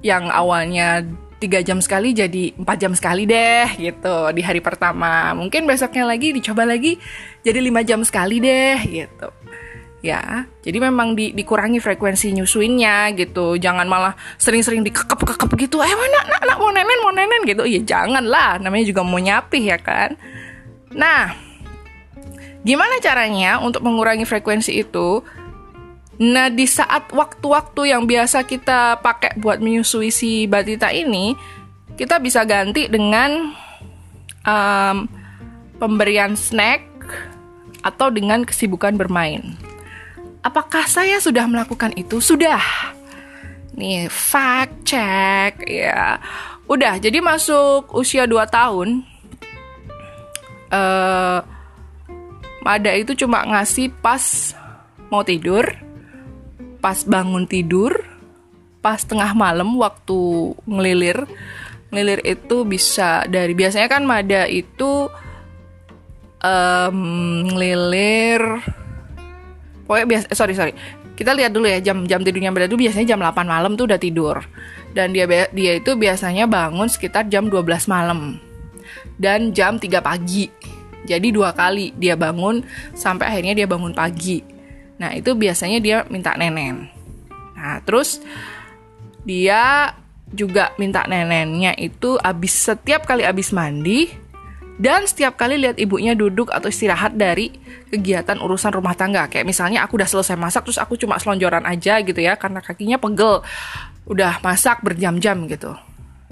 yang 0.00 0.32
awalnya 0.32 1.04
tiga 1.40 1.64
jam 1.64 1.80
sekali 1.80 2.12
jadi 2.12 2.52
empat 2.52 2.76
jam 2.76 2.92
sekali 2.92 3.24
deh 3.24 3.66
gitu 3.80 4.16
di 4.36 4.44
hari 4.44 4.60
pertama. 4.60 5.32
Mungkin 5.32 5.64
besoknya 5.64 6.04
lagi 6.04 6.36
dicoba 6.36 6.68
lagi 6.68 7.00
jadi 7.40 7.58
lima 7.64 7.80
jam 7.80 8.04
sekali 8.04 8.38
deh 8.38 8.76
gitu. 8.84 9.28
Ya 10.04 10.44
jadi 10.60 10.80
memang 10.80 11.16
di, 11.16 11.32
dikurangi 11.32 11.80
frekuensi 11.80 12.36
nyusuinnya 12.36 13.16
gitu. 13.16 13.56
Jangan 13.56 13.88
malah 13.88 14.12
sering-sering 14.36 14.84
dikekep-kekep 14.84 15.50
gitu. 15.68 15.80
Eh 15.80 15.92
mana 15.92 16.20
nak, 16.28 16.44
nak 16.44 16.58
mau 16.60 16.72
nenen 16.72 16.98
mau 17.00 17.12
nenen 17.12 17.42
gitu. 17.48 17.64
Ya 17.64 17.80
jangan 17.80 18.24
lah 18.28 18.60
namanya 18.60 18.84
juga 18.84 19.00
mau 19.00 19.16
nyapih 19.16 19.64
ya 19.64 19.80
kan? 19.80 20.20
Nah 20.92 21.32
gimana 22.60 23.00
caranya 23.00 23.56
untuk 23.64 23.80
mengurangi 23.80 24.28
frekuensi 24.28 24.76
itu 24.76 25.24
nah 26.20 26.52
di 26.52 26.68
saat 26.68 27.08
waktu-waktu 27.16 27.96
yang 27.96 28.04
biasa 28.04 28.44
kita 28.44 29.00
pakai 29.00 29.40
buat 29.40 29.56
menyusui 29.64 30.12
si 30.12 30.44
batita 30.44 30.92
ini 30.92 31.32
kita 31.96 32.20
bisa 32.20 32.44
ganti 32.44 32.92
dengan 32.92 33.56
um, 34.44 35.08
pemberian 35.80 36.36
snack 36.36 36.84
atau 37.80 38.12
dengan 38.12 38.44
kesibukan 38.44 39.00
bermain 39.00 39.56
Apakah 40.40 40.88
saya 40.88 41.20
sudah 41.20 41.44
melakukan 41.44 41.92
itu? 42.00 42.16
Sudah. 42.16 42.60
Nih, 43.76 44.08
fact 44.08 44.88
check 44.88 45.60
ya. 45.68 46.16
Udah, 46.64 46.96
jadi 46.96 47.20
masuk 47.20 47.92
usia 47.92 48.24
2 48.24 48.40
tahun. 48.48 49.04
Uh, 50.72 51.44
Mada 52.60 52.92
itu 52.92 53.16
cuma 53.16 53.44
ngasih 53.44 53.92
pas 54.00 54.52
mau 55.08 55.24
tidur, 55.24 55.64
pas 56.80 56.96
bangun 57.04 57.44
tidur, 57.44 57.92
pas 58.80 59.00
tengah 59.04 59.36
malam 59.36 59.76
waktu 59.76 60.52
ngelilir. 60.64 61.28
Ngelilir 61.92 62.20
itu 62.24 62.64
bisa 62.64 63.28
dari 63.28 63.52
biasanya 63.52 63.88
kan 63.90 64.02
Mada 64.08 64.48
itu 64.48 65.10
um, 66.40 66.98
ngelilir 67.50 68.62
pokoknya 69.84 70.06
biasa 70.06 70.26
eh, 70.30 70.36
sorry 70.38 70.54
sorry. 70.56 70.72
Kita 71.18 71.36
lihat 71.36 71.52
dulu 71.52 71.68
ya 71.68 71.84
jam 71.84 72.08
jam 72.08 72.24
tidurnya 72.24 72.48
Mbak 72.48 72.72
itu 72.72 72.78
biasanya 72.80 73.06
jam 73.12 73.20
8 73.20 73.44
malam 73.44 73.76
tuh 73.76 73.84
udah 73.84 74.00
tidur. 74.00 74.40
Dan 74.96 75.12
dia 75.12 75.28
dia 75.28 75.72
itu 75.76 75.92
biasanya 75.98 76.48
bangun 76.48 76.88
sekitar 76.88 77.28
jam 77.28 77.52
12 77.52 77.90
malam. 77.92 78.40
Dan 79.20 79.52
jam 79.52 79.76
3 79.76 80.00
pagi. 80.00 80.48
Jadi 81.04 81.32
dua 81.32 81.50
kali 81.56 81.92
dia 81.96 82.14
bangun 82.14 82.62
sampai 82.94 83.28
akhirnya 83.34 83.56
dia 83.56 83.66
bangun 83.66 83.90
pagi 83.90 84.59
nah 85.00 85.16
itu 85.16 85.32
biasanya 85.32 85.80
dia 85.80 86.04
minta 86.12 86.36
nenen 86.36 86.92
nah 87.56 87.80
terus 87.80 88.20
dia 89.24 89.96
juga 90.30 90.70
minta 90.78 91.02
nenennya 91.08 91.74
itu 91.74 92.20
abis 92.20 92.70
setiap 92.70 93.08
kali 93.08 93.26
abis 93.26 93.50
mandi 93.50 94.12
dan 94.80 95.04
setiap 95.04 95.36
kali 95.36 95.60
lihat 95.60 95.76
ibunya 95.76 96.16
duduk 96.16 96.48
atau 96.48 96.72
istirahat 96.72 97.12
dari 97.12 97.52
kegiatan 97.92 98.40
urusan 98.40 98.72
rumah 98.72 98.96
tangga. 98.96 99.28
Kayak 99.28 99.52
misalnya 99.52 99.84
aku 99.84 100.00
udah 100.00 100.08
selesai 100.08 100.40
masak 100.40 100.64
terus 100.64 100.80
aku 100.80 100.96
cuma 100.96 101.20
selonjoran 101.20 101.68
aja 101.68 102.00
gitu 102.00 102.16
ya 102.16 102.32
karena 102.40 102.64
kakinya 102.64 102.96
pegel. 102.96 103.44
Udah 104.08 104.40
masak 104.40 104.80
berjam-jam 104.80 105.36
gitu. 105.52 105.76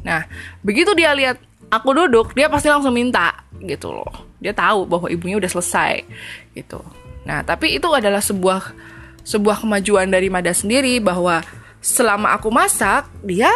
Nah, 0.01 0.25
begitu 0.65 0.97
dia 0.97 1.13
lihat 1.13 1.37
aku 1.69 1.93
duduk, 1.93 2.33
dia 2.33 2.49
pasti 2.49 2.73
langsung 2.73 2.97
minta 2.97 3.37
gitu 3.61 3.93
loh. 3.93 4.33
Dia 4.41 4.57
tahu 4.57 4.89
bahwa 4.89 5.13
ibunya 5.13 5.37
udah 5.37 5.51
selesai 5.53 6.09
gitu. 6.57 6.81
Nah, 7.29 7.45
tapi 7.45 7.77
itu 7.77 7.87
adalah 7.93 8.25
sebuah 8.25 8.73
sebuah 9.21 9.61
kemajuan 9.61 10.09
dari 10.09 10.33
Mada 10.33 10.57
sendiri 10.57 10.97
bahwa 11.05 11.45
selama 11.85 12.33
aku 12.33 12.49
masak 12.49 13.05
dia 13.21 13.53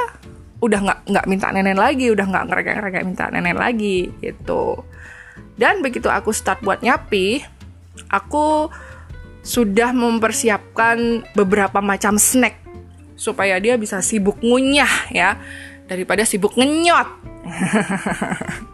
udah 0.60 0.78
nggak 0.78 1.00
nggak 1.08 1.26
minta 1.26 1.48
nenek 1.50 1.80
lagi 1.80 2.12
udah 2.12 2.26
nggak 2.28 2.44
ngereka-ngereka 2.52 2.98
minta 3.08 3.26
nenek 3.32 3.56
lagi 3.56 4.12
gitu. 4.20 4.84
Dan 5.56 5.80
begitu 5.80 6.12
aku 6.12 6.30
start 6.30 6.60
buat 6.60 6.84
nyapi 6.84 7.40
aku 8.12 8.68
sudah 9.42 9.90
mempersiapkan 9.90 11.26
beberapa 11.34 11.82
macam 11.82 12.16
snack 12.16 12.62
supaya 13.18 13.58
dia 13.58 13.74
bisa 13.74 13.98
sibuk 14.00 14.38
ngunyah 14.40 15.10
ya 15.10 15.36
daripada 15.90 16.22
sibuk 16.22 16.54
ngenyot 16.54 17.08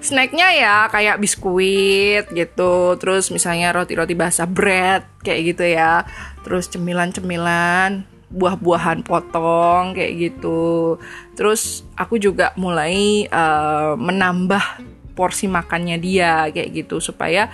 snacknya 0.00 0.48
ya 0.56 0.76
kayak 0.88 1.20
biskuit 1.20 2.28
gitu 2.32 2.96
terus 3.00 3.28
misalnya 3.32 3.72
roti-roti 3.72 4.16
basah 4.16 4.48
bread 4.48 5.04
kayak 5.24 5.56
gitu 5.56 5.64
ya 5.64 6.04
terus 6.44 6.68
cemilan-cemilan 6.72 8.08
buah-buahan 8.30 9.02
potong 9.02 9.92
kayak 9.92 10.30
gitu. 10.30 10.96
Terus 11.34 11.82
aku 11.98 12.16
juga 12.16 12.54
mulai 12.54 13.26
uh, 13.26 13.98
menambah 13.98 14.86
porsi 15.18 15.50
makannya 15.50 15.98
dia 16.00 16.48
kayak 16.48 16.86
gitu 16.86 17.02
supaya 17.02 17.50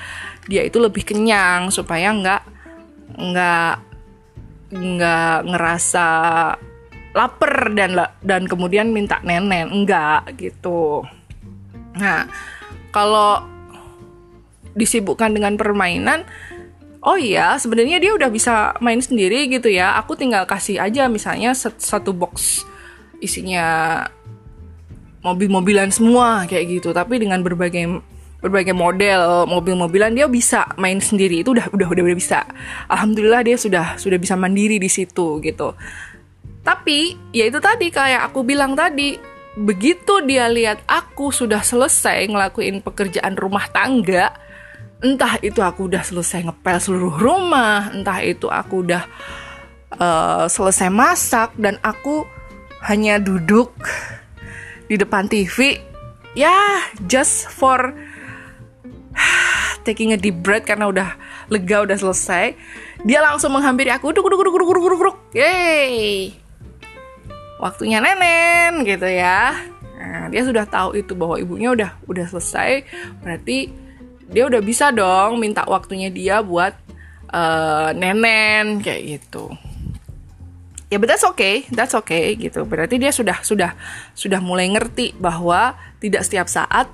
dia 0.47 0.63
itu 0.63 0.79
lebih 0.79 1.03
kenyang 1.03 1.73
supaya 1.73 2.13
nggak 2.15 2.43
nggak 3.17 3.75
nggak 4.77 5.39
ngerasa 5.49 6.07
lapar 7.17 7.73
dan 7.73 7.97
dan 8.21 8.45
kemudian 8.45 8.93
minta 8.93 9.19
nenek 9.25 9.73
enggak 9.73 10.23
gitu. 10.37 11.03
Nah, 11.97 12.29
kalau 12.93 13.45
disibukkan 14.77 15.33
dengan 15.33 15.57
permainan 15.57 16.29
oh 17.07 17.17
iya 17.17 17.57
sebenarnya 17.57 17.97
dia 17.97 18.13
udah 18.13 18.29
bisa 18.29 18.77
main 18.83 19.01
sendiri 19.01 19.47
gitu 19.49 19.73
ya. 19.73 19.97
Aku 20.03 20.19
tinggal 20.19 20.45
kasih 20.45 20.83
aja 20.83 21.09
misalnya 21.09 21.57
satu 21.57 22.13
box 22.13 22.67
isinya 23.23 24.05
mobil-mobilan 25.25 25.89
semua 25.95 26.45
kayak 26.45 26.83
gitu. 26.83 26.91
Tapi 26.93 27.23
dengan 27.23 27.41
berbagai 27.41 28.03
berbagai 28.37 28.77
model 28.77 29.49
mobil-mobilan 29.49 30.13
dia 30.13 30.27
bisa 30.29 30.67
main 30.77 31.01
sendiri. 31.01 31.41
Itu 31.41 31.57
udah 31.57 31.73
udah 31.73 31.89
udah, 31.89 32.03
udah 32.11 32.17
bisa. 32.19 32.45
Alhamdulillah 32.91 33.43
dia 33.47 33.57
sudah 33.57 33.97
sudah 33.97 34.19
bisa 34.21 34.35
mandiri 34.37 34.77
di 34.77 34.91
situ 34.91 35.41
gitu. 35.41 35.73
Tapi 36.67 37.15
ya 37.31 37.47
itu 37.47 37.63
tadi 37.63 37.95
kayak 37.95 38.29
aku 38.29 38.43
bilang 38.43 38.75
tadi 38.75 39.36
begitu 39.57 40.21
dia 40.29 40.47
lihat 40.53 40.85
aku 40.85 41.33
sudah 41.33 41.65
selesai 41.65 42.29
ngelakuin 42.29 42.85
pekerjaan 42.85 43.35
rumah 43.35 43.65
tangga 43.73 44.37
entah 45.05 45.37
itu 45.45 45.61
aku 45.61 45.93
udah 45.93 46.01
selesai 46.01 46.49
ngepel 46.49 46.79
seluruh 46.81 47.15
rumah, 47.21 47.93
entah 47.93 48.25
itu 48.25 48.49
aku 48.49 48.81
udah 48.87 49.05
uh, 50.01 50.47
selesai 50.49 50.89
masak 50.89 51.53
dan 51.61 51.77
aku 51.85 52.25
hanya 52.89 53.21
duduk 53.21 53.77
di 54.89 54.97
depan 54.97 55.29
TV, 55.29 55.83
ya 56.33 56.81
just 57.05 57.51
for 57.51 57.93
taking 59.87 60.17
a 60.17 60.19
deep 60.19 60.41
breath 60.41 60.65
karena 60.65 60.89
udah 60.89 61.09
lega 61.53 61.85
udah 61.85 61.97
selesai, 62.01 62.57
dia 63.05 63.21
langsung 63.21 63.53
menghampiri 63.53 63.93
aku, 63.93 64.17
duk 64.17 64.25
duk 64.25 64.41
duk 64.41 64.57
duk 64.57 64.65
duk 64.65 64.81
duk 64.81 65.03
duk, 65.13 65.19
yay, 65.37 66.33
waktunya 67.61 68.01
nenen 68.01 68.85
gitu 68.85 69.09
ya. 69.09 69.57
Nah, 69.97 70.29
dia 70.29 70.43
sudah 70.45 70.69
tahu 70.69 71.01
itu 71.01 71.17
bahwa 71.17 71.41
ibunya 71.41 71.73
udah 71.73 71.91
udah 72.07 72.27
selesai, 72.29 72.85
berarti 73.25 73.73
dia 74.27 74.45
udah 74.47 74.61
bisa 74.61 74.91
dong 74.91 75.39
minta 75.39 75.63
waktunya 75.65 76.11
dia 76.11 76.43
buat 76.43 76.75
uh, 77.31 77.91
nenen 77.95 78.83
kayak 78.83 79.03
gitu. 79.19 79.55
Ya 80.87 81.03
but 81.03 81.11
that's 81.11 81.27
okay 81.27 81.67
that's 81.75 81.95
okay 81.99 82.39
gitu. 82.39 82.63
Berarti 82.63 82.99
dia 82.99 83.11
sudah 83.11 83.43
sudah 83.43 83.75
sudah 84.15 84.39
mulai 84.39 84.71
ngerti 84.71 85.19
bahwa 85.19 85.75
tidak 85.99 86.23
setiap 86.23 86.47
saat 86.47 86.87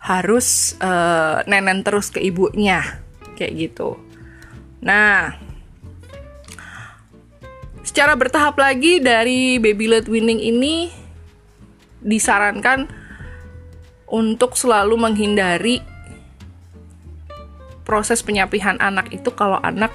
harus 0.00 0.76
uh, 0.80 1.44
nenen 1.48 1.84
terus 1.84 2.08
ke 2.12 2.20
ibunya 2.20 2.84
kayak 3.36 3.52
gitu. 3.68 3.96
Nah 4.84 5.43
secara 7.94 8.18
bertahap 8.18 8.58
lagi 8.58 8.98
dari 8.98 9.62
baby 9.62 9.86
led 9.86 10.10
winning 10.10 10.42
ini 10.42 10.90
disarankan 12.02 12.90
untuk 14.10 14.58
selalu 14.58 14.98
menghindari 14.98 15.78
proses 17.86 18.18
penyapihan 18.26 18.82
anak 18.82 19.14
itu 19.14 19.30
kalau 19.30 19.62
anak 19.62 19.94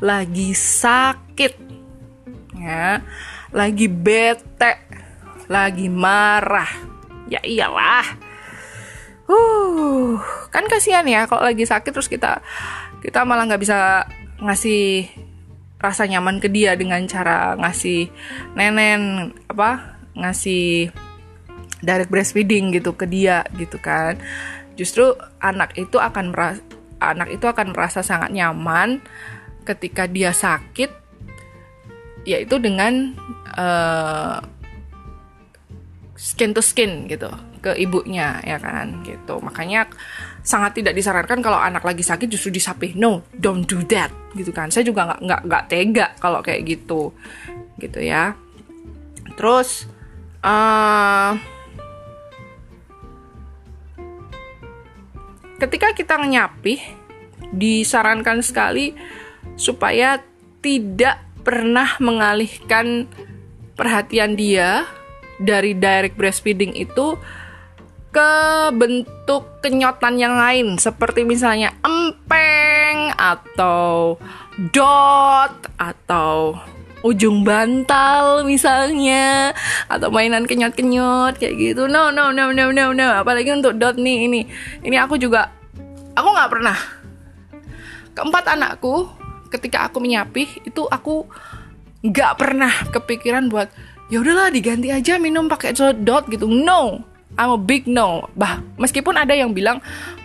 lagi 0.00 0.56
sakit 0.56 1.52
ya 2.56 3.04
lagi 3.52 3.92
bete 3.92 4.80
lagi 5.44 5.92
marah. 5.92 6.72
Ya 7.28 7.44
iyalah. 7.44 8.08
Uh 9.28 10.16
kan 10.48 10.64
kasihan 10.64 11.04
ya 11.04 11.28
kalau 11.28 11.44
lagi 11.44 11.68
sakit 11.68 11.92
terus 11.92 12.08
kita 12.08 12.40
kita 13.04 13.20
malah 13.28 13.44
nggak 13.44 13.60
bisa 13.60 14.08
ngasih 14.40 15.12
rasa 15.84 16.08
nyaman 16.08 16.40
ke 16.40 16.48
dia 16.48 16.72
dengan 16.72 17.04
cara 17.04 17.52
ngasih 17.60 18.08
nenen 18.56 19.36
apa 19.52 20.00
ngasih 20.16 20.88
direct 21.84 22.08
breastfeeding 22.08 22.72
gitu 22.72 22.96
ke 22.96 23.04
dia 23.04 23.44
gitu 23.60 23.76
kan. 23.76 24.16
Justru 24.80 25.12
anak 25.44 25.76
itu 25.76 26.00
akan 26.00 26.32
merasa 26.32 26.64
anak 27.04 27.36
itu 27.36 27.44
akan 27.44 27.76
merasa 27.76 28.00
sangat 28.00 28.32
nyaman 28.32 29.04
ketika 29.68 30.08
dia 30.08 30.32
sakit 30.32 30.88
yaitu 32.24 32.56
dengan 32.56 33.12
uh, 33.52 34.40
skin 36.16 36.56
to 36.56 36.64
skin 36.64 37.04
gitu 37.04 37.28
ke 37.60 37.76
ibunya 37.76 38.40
ya 38.40 38.56
kan 38.56 39.04
gitu. 39.04 39.36
Makanya 39.44 39.84
sangat 40.44 40.76
tidak 40.76 40.92
disarankan 40.92 41.40
kalau 41.40 41.56
anak 41.56 41.80
lagi 41.82 42.04
sakit 42.04 42.28
justru 42.28 42.52
disapih. 42.52 42.92
No 42.94 43.24
don't 43.32 43.64
do 43.64 43.80
that 43.88 44.12
gitu 44.36 44.52
kan. 44.52 44.68
Saya 44.68 44.84
juga 44.84 45.08
nggak 45.08 45.20
nggak 45.24 45.40
nggak 45.48 45.64
tega 45.72 46.06
kalau 46.20 46.44
kayak 46.44 46.68
gitu 46.68 47.16
gitu 47.80 47.98
ya. 48.04 48.36
Terus 49.34 49.88
uh, 50.44 51.32
ketika 55.58 55.96
kita 55.96 56.20
nyapih 56.20 56.78
disarankan 57.50 58.44
sekali 58.44 58.92
supaya 59.56 60.20
tidak 60.60 61.24
pernah 61.40 61.96
mengalihkan 62.00 63.08
perhatian 63.76 64.36
dia 64.36 64.84
dari 65.40 65.74
direct 65.74 66.14
breastfeeding 66.14 66.72
itu 66.76 67.18
ke 68.14 68.30
bentuk 68.78 69.58
kenyotan 69.58 70.14
yang 70.22 70.38
lain 70.38 70.78
seperti 70.78 71.26
misalnya 71.26 71.74
empeng 71.82 73.10
atau 73.18 74.14
dot 74.70 75.50
atau 75.74 76.54
ujung 77.02 77.42
bantal 77.42 78.46
misalnya 78.46 79.50
atau 79.90 80.14
mainan 80.14 80.46
kenyot-kenyot 80.46 81.42
kayak 81.42 81.58
gitu. 81.58 81.90
No 81.90 82.14
no 82.14 82.30
no 82.30 82.54
no 82.54 82.70
no 82.70 82.94
no. 82.94 83.08
Apalagi 83.18 83.50
untuk 83.50 83.74
dot 83.82 83.98
nih 83.98 84.30
ini. 84.30 84.46
Ini 84.86 84.96
aku 85.02 85.18
juga 85.18 85.50
aku 86.14 86.28
nggak 86.30 86.50
pernah. 86.54 86.78
Keempat 88.14 88.44
anakku 88.54 89.10
ketika 89.50 89.90
aku 89.90 89.98
menyapih 89.98 90.46
itu 90.62 90.86
aku 90.86 91.26
nggak 92.06 92.32
pernah 92.38 92.72
kepikiran 92.94 93.50
buat 93.50 93.68
ya 94.06 94.22
udahlah 94.22 94.54
diganti 94.54 94.94
aja 94.94 95.18
minum 95.18 95.50
pakai 95.50 95.74
dot 95.98 96.30
gitu. 96.30 96.46
No 96.46 97.13
I'm 97.34 97.50
a 97.54 97.60
big 97.60 97.86
no 97.90 98.30
bah 98.38 98.62
meskipun 98.78 99.18
ada 99.18 99.34
yang 99.34 99.54
bilang 99.54 99.82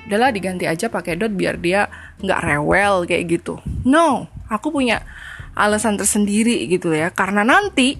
udahlah 0.10 0.34
diganti 0.34 0.66
aja 0.66 0.90
pakai 0.90 1.18
dot 1.18 1.34
biar 1.34 1.58
dia 1.62 1.90
nggak 2.22 2.40
rewel 2.46 3.06
kayak 3.06 3.40
gitu 3.40 3.62
no 3.86 4.30
aku 4.50 4.74
punya 4.74 5.06
alasan 5.54 5.98
tersendiri 5.98 6.66
gitu 6.70 6.94
ya 6.94 7.14
karena 7.14 7.46
nanti 7.46 8.00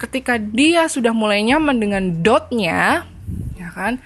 ketika 0.00 0.40
dia 0.40 0.88
sudah 0.88 1.12
mulai 1.12 1.44
nyaman 1.44 1.76
dengan 1.76 2.04
dotnya 2.22 3.04
ya 3.58 3.68
kan 3.74 4.00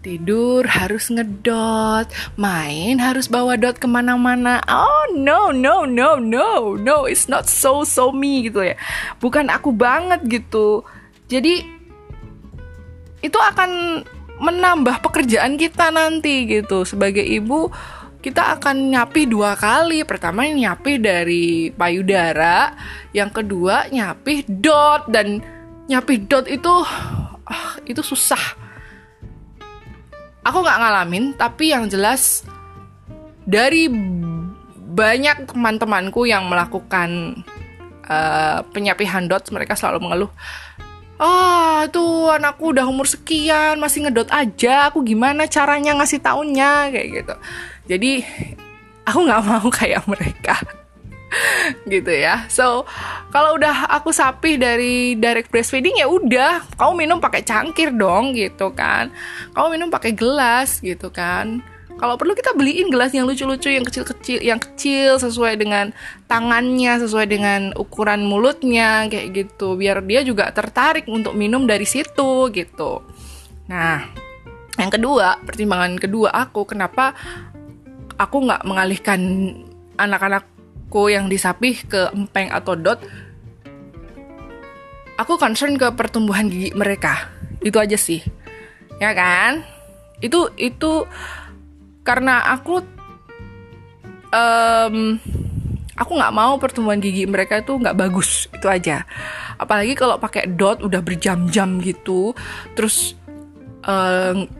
tidur 0.00 0.64
harus 0.64 1.12
ngedot, 1.12 2.08
main 2.40 2.96
harus 2.96 3.28
bawa 3.28 3.60
dot 3.60 3.76
ke 3.76 3.84
mana-mana. 3.84 4.64
Oh 4.64 5.12
no 5.12 5.52
no 5.52 5.84
no 5.84 6.16
no 6.16 6.72
no, 6.76 6.96
it's 7.04 7.28
not 7.28 7.52
so 7.52 7.84
so 7.84 8.08
me 8.08 8.48
gitu 8.48 8.64
ya. 8.64 8.80
Bukan 9.20 9.52
aku 9.52 9.76
banget 9.76 10.24
gitu. 10.24 10.88
Jadi 11.28 11.79
itu 13.20 13.36
akan 13.36 14.02
menambah 14.40 15.04
pekerjaan 15.04 15.60
kita 15.60 15.92
nanti 15.92 16.48
gitu 16.48 16.88
sebagai 16.88 17.20
ibu 17.20 17.68
kita 18.20 18.60
akan 18.60 18.92
nyapi 18.92 19.24
dua 19.28 19.56
kali. 19.56 20.04
Pertama 20.04 20.44
nyapi 20.44 21.00
dari 21.00 21.72
payudara, 21.72 22.76
yang 23.16 23.32
kedua 23.32 23.88
nyapi 23.88 24.44
dot 24.48 25.08
dan 25.08 25.40
nyapi 25.88 26.14
dot 26.28 26.44
itu 26.48 26.72
ah, 27.48 27.80
itu 27.88 28.00
susah. 28.04 28.60
Aku 30.40 30.64
nggak 30.64 30.80
ngalamin, 30.80 31.36
tapi 31.36 31.72
yang 31.72 31.88
jelas 31.88 32.44
dari 33.44 33.88
banyak 34.90 35.48
teman-temanku 35.52 36.24
yang 36.24 36.48
melakukan 36.48 37.40
uh, 38.08 38.64
penyapihan 38.72 39.28
dot 39.28 39.48
mereka 39.52 39.76
selalu 39.76 40.00
mengeluh 40.00 40.32
ah 41.20 41.84
tuh 41.92 42.32
anakku 42.32 42.72
udah 42.72 42.88
umur 42.88 43.04
sekian 43.04 43.76
masih 43.76 44.08
ngedot 44.08 44.26
aja. 44.32 44.88
Aku 44.88 45.04
gimana 45.04 45.44
caranya 45.44 45.92
ngasih 46.00 46.24
taunya? 46.24 46.88
Kayak 46.88 47.08
gitu. 47.12 47.34
Jadi 47.92 48.12
aku 49.04 49.18
nggak 49.28 49.42
mau 49.44 49.68
kayak 49.68 50.02
mereka. 50.08 50.56
Gitu 51.86 52.10
ya. 52.10 52.48
So 52.50 52.88
kalau 53.30 53.54
udah 53.54 53.86
aku 53.92 54.10
sapi 54.10 54.58
dari 54.58 55.14
direct 55.14 55.52
breastfeeding 55.52 56.00
ya 56.00 56.10
udah. 56.10 56.66
Kamu 56.74 56.96
minum 56.96 57.22
pakai 57.22 57.46
cangkir 57.46 57.94
dong 57.94 58.34
gitu 58.34 58.74
kan. 58.74 59.14
Kamu 59.54 59.78
minum 59.78 59.88
pakai 59.92 60.10
gelas 60.16 60.82
gitu 60.82 61.12
kan 61.14 61.62
kalau 62.00 62.16
perlu 62.16 62.32
kita 62.32 62.56
beliin 62.56 62.88
gelas 62.88 63.12
yang 63.12 63.28
lucu-lucu, 63.28 63.68
yang 63.68 63.84
kecil-kecil, 63.84 64.40
yang 64.40 64.56
kecil 64.56 65.20
sesuai 65.20 65.60
dengan 65.60 65.92
tangannya, 66.24 66.96
sesuai 66.96 67.28
dengan 67.28 67.76
ukuran 67.76 68.24
mulutnya 68.24 69.04
kayak 69.12 69.36
gitu. 69.36 69.76
Biar 69.76 70.00
dia 70.08 70.24
juga 70.24 70.48
tertarik 70.48 71.04
untuk 71.12 71.36
minum 71.36 71.68
dari 71.68 71.84
situ 71.84 72.48
gitu. 72.56 73.04
Nah, 73.68 74.08
yang 74.80 74.88
kedua, 74.88 75.44
pertimbangan 75.44 76.00
kedua 76.00 76.32
aku 76.32 76.64
kenapa 76.64 77.12
aku 78.16 78.48
nggak 78.48 78.64
mengalihkan 78.64 79.20
anak-anakku 80.00 81.12
yang 81.12 81.28
disapih 81.28 81.84
ke 81.84 82.08
empeng 82.16 82.48
atau 82.48 82.80
dot. 82.80 83.04
Aku 85.20 85.36
concern 85.36 85.76
ke 85.76 85.92
pertumbuhan 85.92 86.48
gigi 86.48 86.72
mereka. 86.72 87.28
Itu 87.60 87.76
aja 87.76 88.00
sih. 88.00 88.24
Ya 88.96 89.12
kan? 89.12 89.68
Itu 90.24 90.48
itu 90.56 91.04
karena 92.00 92.42
aku 92.56 92.80
um, 94.32 95.18
aku 96.00 96.12
nggak 96.16 96.34
mau 96.34 96.56
pertumbuhan 96.56 97.02
gigi 97.02 97.28
mereka 97.28 97.60
itu 97.60 97.76
nggak 97.76 97.96
bagus 97.98 98.48
itu 98.50 98.66
aja. 98.66 99.04
Apalagi 99.60 99.92
kalau 99.92 100.16
pakai 100.16 100.48
dot 100.48 100.80
udah 100.80 101.04
berjam-jam 101.04 101.76
gitu 101.84 102.32
terus 102.72 103.16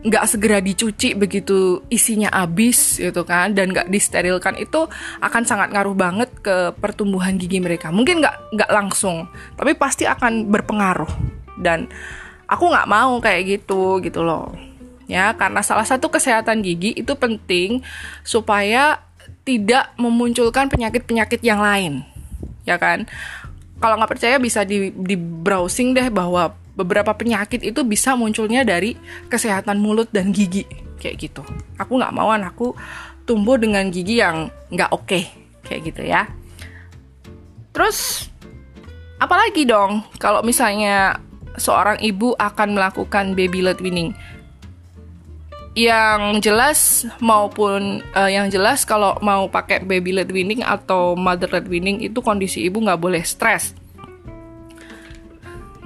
nggak 0.01 0.25
uh, 0.25 0.29
segera 0.29 0.57
dicuci 0.57 1.13
begitu 1.13 1.85
isinya 1.93 2.33
habis 2.33 2.97
gitu 2.97 3.21
kan 3.21 3.53
dan 3.53 3.69
nggak 3.69 3.93
disterilkan 3.93 4.57
itu 4.57 4.89
akan 5.21 5.45
sangat 5.45 5.69
ngaruh 5.69 5.93
banget 5.93 6.29
ke 6.41 6.73
pertumbuhan 6.77 7.37
gigi 7.41 7.57
mereka. 7.57 7.89
Mungkin 7.89 8.21
nggak 8.21 8.53
nggak 8.53 8.71
langsung 8.73 9.25
tapi 9.57 9.73
pasti 9.73 10.05
akan 10.05 10.49
berpengaruh. 10.49 11.09
Dan 11.61 11.85
aku 12.49 12.69
nggak 12.69 12.89
mau 12.89 13.21
kayak 13.21 13.61
gitu 13.61 14.01
gitu 14.01 14.25
loh 14.25 14.70
ya 15.11 15.35
karena 15.35 15.59
salah 15.59 15.83
satu 15.83 16.07
kesehatan 16.07 16.63
gigi 16.63 16.95
itu 16.95 17.11
penting 17.19 17.83
supaya 18.23 19.03
tidak 19.43 19.91
memunculkan 19.99 20.71
penyakit-penyakit 20.71 21.43
yang 21.43 21.59
lain. 21.59 22.07
Ya 22.63 22.79
kan? 22.79 23.11
Kalau 23.83 23.99
nggak 23.99 24.11
percaya 24.15 24.39
bisa 24.39 24.63
di, 24.63 24.93
di 24.95 25.19
browsing 25.19 25.91
deh 25.91 26.07
bahwa 26.07 26.55
beberapa 26.79 27.11
penyakit 27.11 27.59
itu 27.65 27.83
bisa 27.83 28.15
munculnya 28.15 28.63
dari 28.63 28.95
kesehatan 29.27 29.81
mulut 29.81 30.07
dan 30.15 30.31
gigi. 30.31 30.63
Kayak 31.01 31.15
gitu. 31.27 31.43
Aku 31.75 31.99
nggak 31.99 32.13
mau 32.15 32.31
anakku 32.31 32.77
tumbuh 33.27 33.59
dengan 33.59 33.91
gigi 33.91 34.23
yang 34.23 34.47
nggak 34.71 34.95
oke. 34.95 35.09
Okay, 35.09 35.23
kayak 35.67 35.81
gitu 35.91 36.01
ya. 36.07 36.29
Terus 37.75 38.29
apalagi 39.17 39.67
dong 39.67 40.05
kalau 40.21 40.45
misalnya 40.45 41.17
seorang 41.57 41.99
ibu 41.99 42.37
akan 42.37 42.77
melakukan 42.77 43.33
baby 43.33 43.65
led 43.65 43.81
weaning 43.81 44.15
yang 45.71 46.43
jelas 46.43 47.07
maupun 47.23 48.03
uh, 48.11 48.27
yang 48.27 48.51
jelas 48.51 48.83
kalau 48.83 49.15
mau 49.23 49.47
pakai 49.47 49.79
baby 49.87 50.11
led 50.11 50.27
weaning 50.27 50.59
atau 50.59 51.15
mother 51.15 51.47
led 51.47 51.67
weaning 51.71 52.03
itu 52.03 52.19
kondisi 52.19 52.67
ibu 52.67 52.83
nggak 52.83 52.99
boleh 52.99 53.23
stres. 53.23 53.71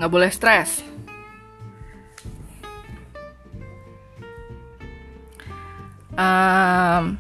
Nggak 0.02 0.12
boleh 0.12 0.32
stres. 0.34 0.82
Um, 6.16 7.20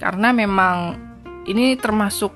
karena 0.00 0.28
memang 0.34 0.98
ini 1.46 1.76
termasuk 1.78 2.32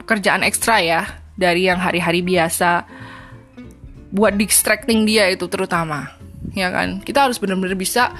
pekerjaan 0.00 0.46
ekstra 0.46 0.80
ya 0.80 1.02
dari 1.36 1.68
yang 1.68 1.82
hari-hari 1.82 2.22
biasa 2.22 2.86
buat 4.14 4.38
distracting 4.38 5.04
dia 5.04 5.28
itu 5.28 5.50
terutama 5.50 6.15
ya 6.56 6.72
kan? 6.72 7.04
Kita 7.04 7.28
harus 7.28 7.36
benar-benar 7.36 7.76
bisa 7.76 8.16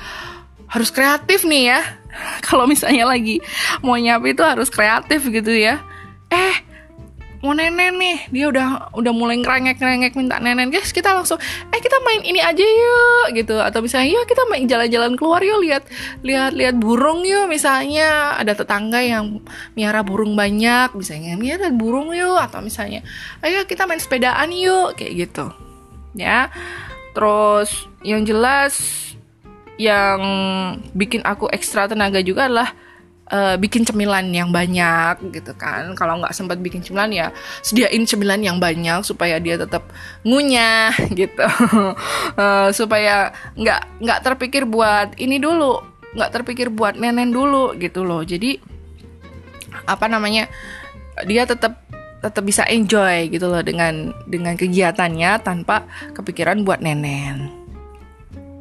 harus 0.68 0.92
kreatif 0.92 1.48
nih 1.48 1.74
ya. 1.74 1.80
Kalau 2.46 2.68
misalnya 2.68 3.08
lagi 3.08 3.40
mau 3.80 3.96
nyapi 3.96 4.36
itu 4.36 4.44
harus 4.44 4.68
kreatif 4.68 5.24
gitu 5.26 5.50
ya. 5.50 5.80
Eh 6.28 6.56
mau 7.44 7.54
nenen 7.54 7.94
nih. 7.96 8.18
Dia 8.34 8.46
udah 8.50 8.90
udah 8.96 9.12
mulai 9.14 9.38
ngerengek 9.38 9.78
ngerengek 9.78 10.12
minta 10.18 10.42
nenen 10.42 10.72
guys 10.72 10.90
kita 10.90 11.14
langsung 11.14 11.38
eh 11.70 11.80
kita 11.80 12.02
main 12.02 12.26
ini 12.26 12.42
aja 12.42 12.64
yuk 12.64 13.38
gitu. 13.38 13.56
Atau 13.62 13.84
misalnya 13.84 14.18
yuk 14.18 14.26
kita 14.26 14.42
main 14.50 14.66
jalan-jalan 14.66 15.14
keluar 15.14 15.40
yuk. 15.46 15.62
Lihat 15.62 15.84
lihat 16.26 16.52
lihat 16.52 16.74
burung 16.76 17.22
yuk 17.22 17.46
misalnya. 17.46 18.34
Ada 18.36 18.66
tetangga 18.66 18.98
yang 19.00 19.40
miara 19.78 20.02
burung 20.02 20.34
banyak. 20.34 20.92
Misalnya 20.98 21.38
miara 21.38 21.70
burung 21.70 22.10
yuk. 22.10 22.36
Atau 22.36 22.60
misalnya 22.64 23.06
ayo 23.46 23.62
kita 23.64 23.86
main 23.86 24.02
sepedaan 24.02 24.50
yuk 24.50 24.98
kayak 24.98 25.30
gitu. 25.30 25.46
Ya 26.16 26.50
Terus 27.16 27.88
yang 28.04 28.28
jelas 28.28 28.76
yang 29.80 30.20
bikin 30.92 31.24
aku 31.24 31.48
ekstra 31.48 31.88
tenaga 31.88 32.20
juga 32.20 32.44
adalah 32.44 32.76
uh, 33.32 33.56
bikin 33.56 33.88
cemilan 33.88 34.28
yang 34.28 34.52
banyak 34.52 35.32
gitu 35.32 35.56
kan. 35.56 35.96
Kalau 35.96 36.20
nggak 36.20 36.36
sempat 36.36 36.60
bikin 36.60 36.84
cemilan 36.84 37.08
ya 37.08 37.32
sediain 37.64 38.04
cemilan 38.04 38.44
yang 38.44 38.60
banyak 38.60 39.00
supaya 39.00 39.40
dia 39.40 39.56
tetap 39.56 39.88
ngunyah 40.28 40.92
gitu. 41.18 41.46
uh, 42.36 42.68
supaya 42.76 43.32
nggak 43.56 44.04
nggak 44.04 44.20
terpikir 44.20 44.68
buat 44.68 45.16
ini 45.16 45.40
dulu, 45.40 45.80
nggak 46.20 46.32
terpikir 46.36 46.68
buat 46.68 47.00
nenen 47.00 47.32
dulu 47.32 47.72
gitu 47.80 48.04
loh. 48.04 48.20
Jadi 48.20 48.60
apa 49.88 50.08
namanya 50.08 50.48
dia 51.24 51.48
tetap 51.48 51.80
tetap 52.20 52.42
bisa 52.42 52.64
enjoy 52.66 53.28
gitu 53.28 53.46
loh 53.46 53.60
dengan 53.60 54.12
dengan 54.24 54.56
kegiatannya 54.56 55.40
tanpa 55.44 55.84
kepikiran 56.16 56.64
buat 56.64 56.80
nenen. 56.80 57.52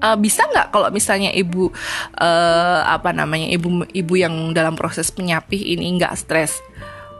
Uh, 0.04 0.14
bisa 0.20 0.44
nggak 0.46 0.76
kalau 0.76 0.92
misalnya 0.92 1.32
ibu 1.32 1.72
uh, 2.20 2.80
apa 2.84 3.16
namanya 3.16 3.48
ibu 3.50 3.88
ibu 3.96 4.14
yang 4.20 4.52
dalam 4.52 4.76
proses 4.76 5.08
penyapih 5.10 5.58
ini 5.58 5.96
nggak 5.98 6.14
stres? 6.20 6.60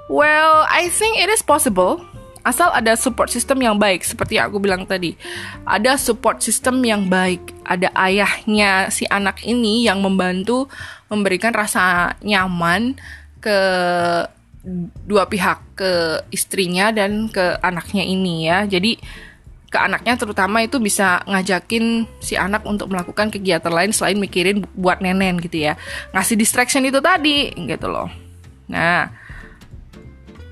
Well, 0.06 0.70
I 0.70 0.92
think 0.92 1.18
it 1.18 1.32
is 1.32 1.42
possible 1.42 2.04
asal 2.46 2.70
ada 2.70 2.94
support 2.94 3.34
system 3.34 3.66
yang 3.66 3.82
baik 3.82 4.06
seperti 4.06 4.38
yang 4.38 4.54
aku 4.54 4.62
bilang 4.62 4.86
tadi 4.86 5.18
ada 5.66 5.98
support 5.98 6.46
system 6.46 6.86
yang 6.86 7.10
baik 7.10 7.42
ada 7.66 7.90
ayahnya 7.98 8.94
si 8.94 9.10
anak 9.10 9.42
ini 9.42 9.90
yang 9.90 10.06
membantu 10.06 10.70
memberikan 11.10 11.58
rasa 11.58 12.14
nyaman 12.22 12.94
ke 13.42 13.58
dua 15.06 15.30
pihak 15.30 15.78
ke 15.78 16.26
istrinya 16.34 16.90
dan 16.90 17.30
ke 17.30 17.62
anaknya 17.62 18.02
ini 18.02 18.50
ya. 18.50 18.66
Jadi 18.66 18.98
ke 19.70 19.78
anaknya 19.78 20.18
terutama 20.18 20.64
itu 20.66 20.82
bisa 20.82 21.22
ngajakin 21.30 22.10
si 22.24 22.34
anak 22.34 22.66
untuk 22.66 22.90
melakukan 22.90 23.30
kegiatan 23.30 23.70
lain 23.70 23.92
selain 23.94 24.18
mikirin 24.18 24.66
buat 24.74 25.04
nenen 25.04 25.38
gitu 25.38 25.70
ya. 25.70 25.78
Ngasih 26.16 26.36
distraction 26.40 26.86
itu 26.86 26.98
tadi 26.98 27.54
gitu 27.54 27.88
loh. 27.92 28.10
Nah, 28.66 29.12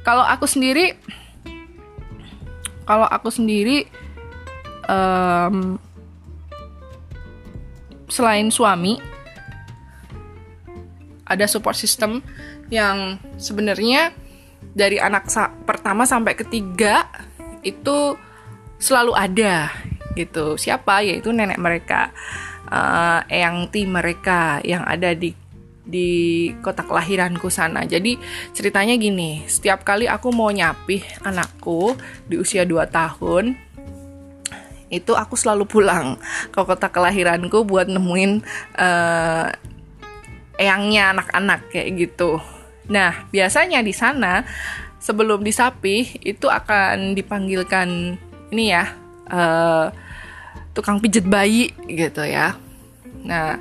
kalau 0.05 0.21
aku 0.21 0.45
sendiri 0.45 0.93
kalau 2.83 3.07
aku 3.07 3.31
sendiri 3.31 3.87
um, 4.91 5.79
selain 8.11 8.51
suami 8.51 8.99
ada 11.23 11.47
support 11.47 11.79
system 11.79 12.19
yang 12.71 13.19
sebenarnya 13.35 14.13
dari 14.73 14.97
anak 14.97 15.27
sa 15.27 15.51
pertama 15.51 16.07
sampai 16.07 16.33
ketiga 16.37 17.07
itu 17.63 18.15
selalu 18.79 19.13
ada 19.15 19.71
gitu. 20.13 20.59
Siapa? 20.59 21.01
Yaitu 21.01 21.33
nenek 21.33 21.57
mereka, 21.57 22.13
uh, 22.69 23.23
eyang 23.27 23.69
ti 23.71 23.87
mereka 23.87 24.61
yang 24.61 24.83
ada 24.83 25.15
di 25.15 25.33
di 25.83 26.49
kota 26.63 26.87
kelahiranku 26.87 27.51
sana. 27.51 27.83
Jadi 27.83 28.15
ceritanya 28.55 28.95
gini, 28.95 29.43
setiap 29.51 29.83
kali 29.83 30.07
aku 30.07 30.31
mau 30.31 30.47
nyapih 30.47 31.03
anakku 31.27 31.99
di 32.23 32.39
usia 32.39 32.63
2 32.63 32.87
tahun, 32.87 33.59
itu 34.93 35.11
aku 35.11 35.35
selalu 35.35 35.67
pulang 35.67 36.15
ke 36.53 36.59
kota 36.61 36.87
kelahiranku 36.87 37.65
buat 37.67 37.89
nemuin 37.89 38.45
uh, 38.77 39.49
eyangnya 40.59 41.17
anak-anak 41.17 41.69
kayak 41.73 41.89
gitu. 41.97 42.37
Nah, 42.89 43.25
biasanya 43.31 43.79
di 43.81 43.95
sana 43.95 44.43
sebelum 44.99 45.43
disapih 45.43 46.19
itu 46.23 46.47
akan 46.47 47.15
dipanggilkan 47.15 48.15
ini 48.53 48.65
ya 48.71 48.91
uh, 49.31 49.91
tukang 50.75 50.99
pijat 50.99 51.25
bayi 51.25 51.73
gitu 51.89 52.23
ya. 52.23 52.55
Nah, 53.23 53.57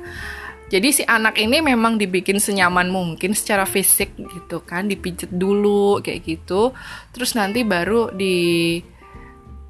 Jadi 0.73 0.89
si 0.89 1.03
anak 1.05 1.37
ini 1.37 1.61
memang 1.61 2.01
dibikin 2.01 2.41
senyaman 2.41 2.89
mungkin 2.89 3.37
secara 3.37 3.61
fisik 3.61 4.17
gitu 4.17 4.65
kan, 4.65 4.89
dipijet 4.89 5.29
dulu 5.29 6.01
kayak 6.01 6.25
gitu. 6.25 6.73
Terus 7.13 7.37
nanti 7.37 7.61
baru 7.61 8.09
di 8.09 8.81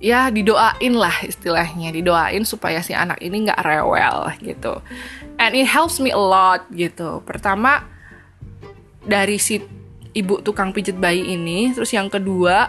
ya 0.04 0.28
didoain 0.28 0.94
lah 1.00 1.24
istilahnya, 1.24 1.96
didoain 1.96 2.44
supaya 2.44 2.84
si 2.84 2.92
anak 2.92 3.24
ini 3.24 3.48
nggak 3.48 3.64
rewel 3.64 4.28
gitu. 4.44 4.84
And 5.40 5.56
it 5.56 5.72
helps 5.72 6.04
me 6.04 6.12
a 6.12 6.20
lot 6.20 6.68
gitu. 6.76 7.24
Pertama 7.24 7.88
dari 9.08 9.40
si 9.40 9.64
ibu 10.12 10.44
tukang 10.44 10.76
pijet 10.76 11.00
bayi 11.00 11.40
ini, 11.40 11.72
terus 11.72 11.96
yang 11.96 12.12
kedua 12.12 12.68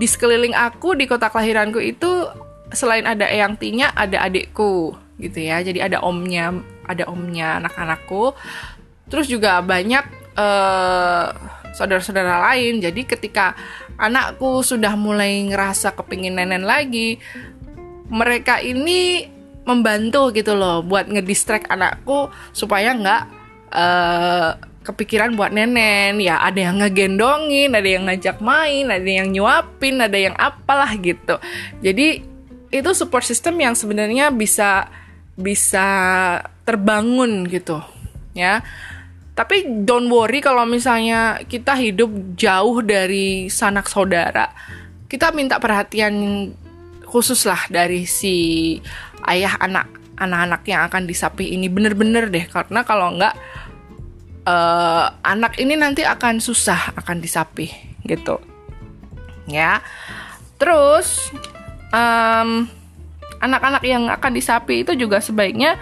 di 0.00 0.08
sekeliling 0.08 0.56
aku 0.56 0.96
di 0.96 1.04
kota 1.04 1.28
kelahiranku 1.28 1.76
itu 1.76 2.24
selain 2.72 3.04
ada 3.04 3.28
eyang 3.28 3.54
tinya 3.60 3.92
ada 3.92 4.24
adikku 4.24 4.96
gitu 5.16 5.38
ya 5.40 5.64
jadi 5.64 5.88
ada 5.88 6.04
omnya 6.04 6.52
ada 6.84 7.08
omnya 7.08 7.62
anak-anakku 7.62 8.36
terus 9.08 9.30
juga 9.30 9.62
banyak 9.64 10.04
uh, 10.36 11.32
saudara-saudara 11.74 12.52
lain. 12.52 12.78
Jadi 12.78 13.08
ketika 13.08 13.56
anakku 13.96 14.60
sudah 14.60 14.94
mulai 14.94 15.48
ngerasa 15.48 15.96
kepingin 15.96 16.36
nenen 16.36 16.68
lagi 16.68 17.16
mereka 18.06 18.62
ini 18.62 19.26
membantu 19.66 20.30
gitu 20.30 20.54
loh 20.54 20.84
buat 20.84 21.10
ngedistract 21.10 21.66
anakku 21.66 22.30
supaya 22.54 22.94
nggak 22.94 23.22
uh, 23.74 24.50
kepikiran 24.86 25.34
buat 25.34 25.50
nenen 25.50 26.22
ya 26.22 26.38
ada 26.38 26.70
yang 26.70 26.78
ngegendongin 26.78 27.74
ada 27.74 27.88
yang 27.88 28.06
ngajak 28.06 28.38
main 28.38 28.86
ada 28.86 29.02
yang 29.10 29.34
nyuapin 29.34 29.98
ada 29.98 30.14
yang 30.14 30.36
apalah 30.38 30.94
gitu. 30.94 31.42
Jadi 31.82 32.22
itu 32.70 32.90
support 32.94 33.26
system 33.26 33.58
yang 33.58 33.74
sebenarnya 33.74 34.30
bisa 34.30 34.86
bisa 35.34 35.88
terbangun 36.62 37.44
gitu 37.50 37.82
ya 38.32 38.62
tapi 39.36 39.84
don't 39.84 40.08
worry 40.08 40.40
kalau 40.40 40.64
misalnya 40.64 41.44
kita 41.44 41.76
hidup 41.76 42.08
jauh 42.40 42.80
dari 42.80 43.52
sanak 43.52 43.84
saudara. 43.84 44.48
Kita 45.12 45.28
minta 45.36 45.60
perhatian 45.60 46.48
khusus 47.04 47.44
lah 47.44 47.68
dari 47.68 48.08
si 48.08 48.34
ayah 49.28 49.60
anak 49.60 49.92
anak-anak 50.16 50.64
yang 50.64 50.88
akan 50.88 51.04
disapi 51.04 51.52
ini. 51.52 51.68
Bener-bener 51.68 52.32
deh 52.32 52.48
karena 52.48 52.80
kalau 52.88 53.12
enggak 53.12 53.36
uh, 54.48 55.12
anak 55.20 55.60
ini 55.60 55.76
nanti 55.76 56.00
akan 56.08 56.40
susah 56.40 56.96
akan 56.96 57.20
disapih 57.20 57.68
gitu. 58.08 58.40
Ya. 59.52 59.84
Terus 60.56 61.28
um, 61.92 62.72
anak-anak 63.44 63.84
yang 63.84 64.08
akan 64.08 64.32
disapi 64.32 64.80
itu 64.80 64.96
juga 64.96 65.20
sebaiknya 65.20 65.76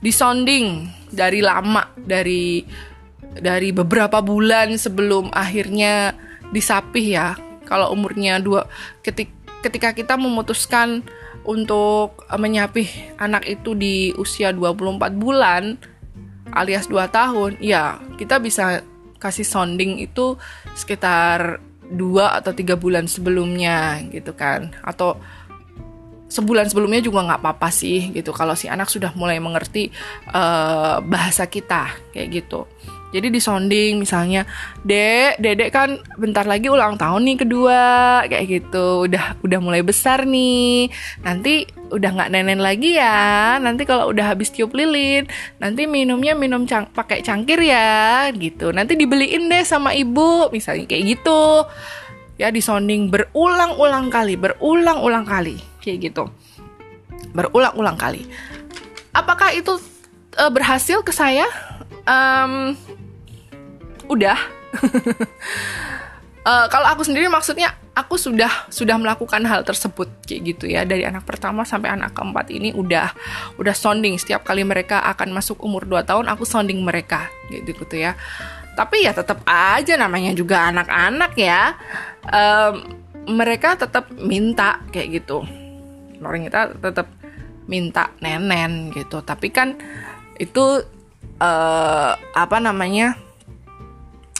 disonding 0.00 0.88
dari 1.14 1.40
lama 1.40 1.88
dari 1.96 2.62
dari 3.34 3.74
beberapa 3.74 4.22
bulan 4.22 4.74
sebelum 4.78 5.30
akhirnya 5.34 6.14
disapih 6.54 7.06
ya. 7.18 7.28
Kalau 7.64 7.90
umurnya 7.96 8.38
dua 8.38 8.68
ketik, 9.00 9.32
ketika 9.64 9.96
kita 9.96 10.14
memutuskan 10.20 11.00
untuk 11.48 12.24
menyapih 12.36 12.86
anak 13.16 13.48
itu 13.48 13.72
di 13.72 14.12
usia 14.20 14.52
24 14.52 15.16
bulan 15.16 15.80
alias 16.52 16.86
2 16.86 17.08
tahun, 17.08 17.56
ya 17.58 17.98
kita 18.20 18.38
bisa 18.38 18.84
kasih 19.18 19.48
sounding 19.48 20.04
itu 20.04 20.36
sekitar 20.76 21.58
dua 21.88 22.36
atau 22.36 22.52
tiga 22.52 22.76
bulan 22.76 23.08
sebelumnya 23.08 24.04
gitu 24.12 24.36
kan. 24.36 24.72
Atau 24.84 25.16
sebulan 26.34 26.66
sebelumnya 26.66 26.98
juga 26.98 27.22
nggak 27.22 27.40
apa-apa 27.40 27.70
sih 27.70 28.10
gitu 28.10 28.34
kalau 28.34 28.58
si 28.58 28.66
anak 28.66 28.90
sudah 28.90 29.14
mulai 29.14 29.38
mengerti 29.38 29.94
uh, 30.34 30.98
bahasa 30.98 31.46
kita 31.46 31.94
kayak 32.10 32.42
gitu 32.42 32.66
jadi 33.14 33.30
di 33.30 33.38
sounding 33.38 34.02
misalnya, 34.02 34.42
Dek, 34.82 35.38
Dedek 35.38 35.70
kan 35.70 36.02
bentar 36.18 36.42
lagi 36.50 36.66
ulang 36.66 36.98
tahun 36.98 37.22
nih 37.22 37.46
kedua, 37.46 37.82
kayak 38.26 38.46
gitu. 38.50 39.06
Udah 39.06 39.38
udah 39.38 39.58
mulai 39.62 39.86
besar 39.86 40.26
nih. 40.26 40.90
Nanti 41.22 41.62
udah 41.94 42.10
nggak 42.10 42.30
nenen 42.34 42.58
lagi 42.58 42.98
ya. 42.98 43.54
Nanti 43.62 43.86
kalau 43.86 44.10
udah 44.10 44.34
habis 44.34 44.50
tiup 44.50 44.74
lilin, 44.74 45.30
nanti 45.62 45.86
minumnya 45.86 46.34
minum 46.34 46.66
cang 46.66 46.90
pakai 46.90 47.22
cangkir 47.22 47.62
ya, 47.62 48.34
gitu. 48.34 48.74
Nanti 48.74 48.98
dibeliin 48.98 49.46
deh 49.46 49.62
sama 49.62 49.94
ibu, 49.94 50.50
misalnya 50.50 50.90
kayak 50.90 51.14
gitu. 51.14 51.70
Ya 52.34 52.50
di 52.50 52.58
sounding 52.58 53.14
berulang-ulang 53.14 54.10
kali, 54.10 54.34
berulang-ulang 54.34 55.22
kali, 55.22 55.62
kayak 55.84 56.10
gitu. 56.10 56.24
Berulang-ulang 57.36 58.00
kali. 58.00 58.24
Apakah 59.12 59.52
itu 59.52 59.76
uh, 60.40 60.48
berhasil 60.48 61.04
ke 61.04 61.12
saya? 61.12 61.44
Um, 62.08 62.76
udah 64.08 64.36
uh, 66.44 66.66
kalau 66.72 66.86
aku 66.92 67.02
sendiri 67.06 67.28
maksudnya 67.30 67.72
aku 67.94 68.18
sudah 68.18 68.68
sudah 68.68 68.98
melakukan 68.98 69.40
hal 69.46 69.62
tersebut 69.62 70.10
kayak 70.26 70.42
gitu 70.54 70.64
ya 70.66 70.82
dari 70.82 71.06
anak 71.06 71.24
pertama 71.24 71.62
sampai 71.62 71.94
anak 71.94 72.12
keempat 72.12 72.50
ini 72.50 72.74
udah 72.74 73.14
udah 73.56 73.74
sounding 73.74 74.18
setiap 74.18 74.42
kali 74.42 74.66
mereka 74.66 75.00
akan 75.14 75.30
masuk 75.30 75.62
umur 75.62 75.86
2 75.86 76.04
tahun 76.04 76.26
aku 76.28 76.42
sounding 76.44 76.82
mereka 76.82 77.30
gitu 77.48 77.72
gitu 77.72 77.96
ya 77.96 78.18
tapi 78.74 79.06
ya 79.06 79.14
tetap 79.14 79.46
aja 79.46 79.94
namanya 79.94 80.34
juga 80.34 80.66
anak-anak 80.74 81.32
ya 81.38 81.78
um, 82.26 82.74
mereka 83.30 83.78
tetap 83.78 84.10
minta 84.18 84.82
kayak 84.90 85.22
gitu 85.22 85.46
orang 86.24 86.48
kita 86.48 86.74
tetap 86.76 87.08
minta 87.68 88.12
nenen 88.20 88.92
gitu. 88.92 89.24
Tapi 89.24 89.48
kan 89.52 89.76
itu 90.36 90.84
uh, 91.40 92.12
apa 92.16 92.56
namanya 92.60 93.16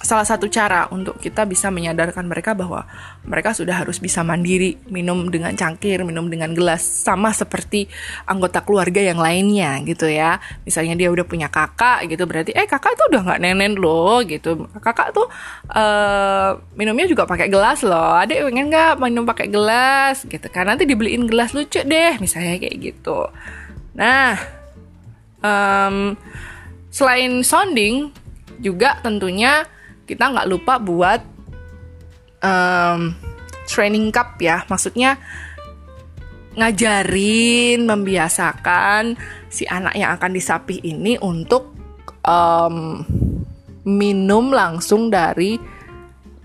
salah 0.04 0.28
satu 0.28 0.46
cara 0.52 0.86
untuk 0.92 1.16
kita 1.16 1.48
bisa 1.48 1.72
menyadarkan 1.72 2.28
mereka 2.28 2.52
bahwa 2.52 2.84
mereka 3.24 3.56
sudah 3.56 3.80
harus 3.80 3.96
bisa 3.96 4.20
mandiri, 4.20 4.76
minum 4.92 5.32
dengan 5.32 5.56
cangkir, 5.56 6.04
minum 6.04 6.28
dengan 6.28 6.52
gelas, 6.52 6.84
sama 6.84 7.32
seperti 7.32 7.88
anggota 8.28 8.60
keluarga 8.60 9.00
yang 9.00 9.16
lainnya 9.16 9.80
gitu 9.82 10.04
ya. 10.06 10.38
Misalnya 10.68 10.94
dia 10.94 11.08
udah 11.08 11.24
punya 11.24 11.48
kakak 11.48 12.04
gitu, 12.12 12.28
berarti 12.28 12.52
eh 12.52 12.68
kakak 12.68 12.94
tuh 13.00 13.06
udah 13.10 13.20
nggak 13.24 13.40
nenen 13.40 13.80
loh 13.80 14.20
gitu. 14.22 14.68
Kakak 14.78 15.16
tuh 15.16 15.26
uh, 15.72 16.60
minumnya 16.76 17.08
juga 17.08 17.24
pakai 17.24 17.48
gelas 17.48 17.80
loh. 17.80 18.14
Adik 18.20 18.44
pengen 18.44 18.68
nggak 18.68 19.00
minum 19.00 19.24
pakai 19.24 19.48
gelas 19.48 20.28
gitu 20.28 20.46
kan? 20.52 20.68
Nanti 20.68 20.84
dibeliin 20.84 21.24
gelas 21.24 21.56
lucu 21.56 21.80
deh, 21.80 22.20
misalnya 22.20 22.60
kayak 22.60 22.76
gitu. 22.76 23.32
Nah, 23.96 24.36
um, 25.40 26.18
selain 26.92 27.40
sounding 27.40 28.12
juga 28.62 29.00
tentunya 29.02 29.66
kita 30.04 30.30
nggak 30.30 30.48
lupa 30.48 30.76
buat 30.80 31.20
um, 32.44 33.12
training 33.64 34.12
cup 34.12 34.36
ya 34.40 34.62
maksudnya 34.68 35.16
ngajarin 36.54 37.82
membiasakan 37.82 39.18
si 39.50 39.66
anak 39.66 39.98
yang 39.98 40.14
akan 40.14 40.30
disapih 40.30 40.78
ini 40.86 41.18
untuk 41.18 41.74
um, 42.22 43.02
minum 43.84 44.54
langsung 44.54 45.10
dari 45.10 45.58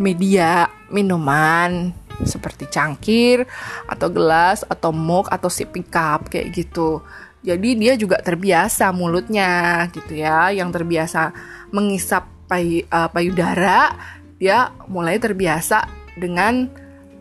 media 0.02 0.65
minuman 0.89 1.93
seperti 2.24 2.67
cangkir 2.67 3.48
atau 3.88 4.12
gelas 4.12 4.67
atau 4.67 4.91
mug 4.91 5.30
atau 5.32 5.48
sipping 5.48 5.88
cup 5.88 6.28
kayak 6.28 6.52
gitu. 6.52 7.00
Jadi 7.39 7.80
dia 7.80 7.95
juga 7.95 8.19
terbiasa 8.19 8.91
mulutnya 8.91 9.88
gitu 9.95 10.19
ya, 10.19 10.52
yang 10.52 10.76
terbiasa 10.76 11.32
mengisap 11.72 12.28
pay, 12.50 12.84
uh, 12.90 13.08
payudara 13.14 13.94
dia 14.42 14.74
mulai 14.90 15.22
terbiasa 15.22 15.86
dengan 16.18 16.68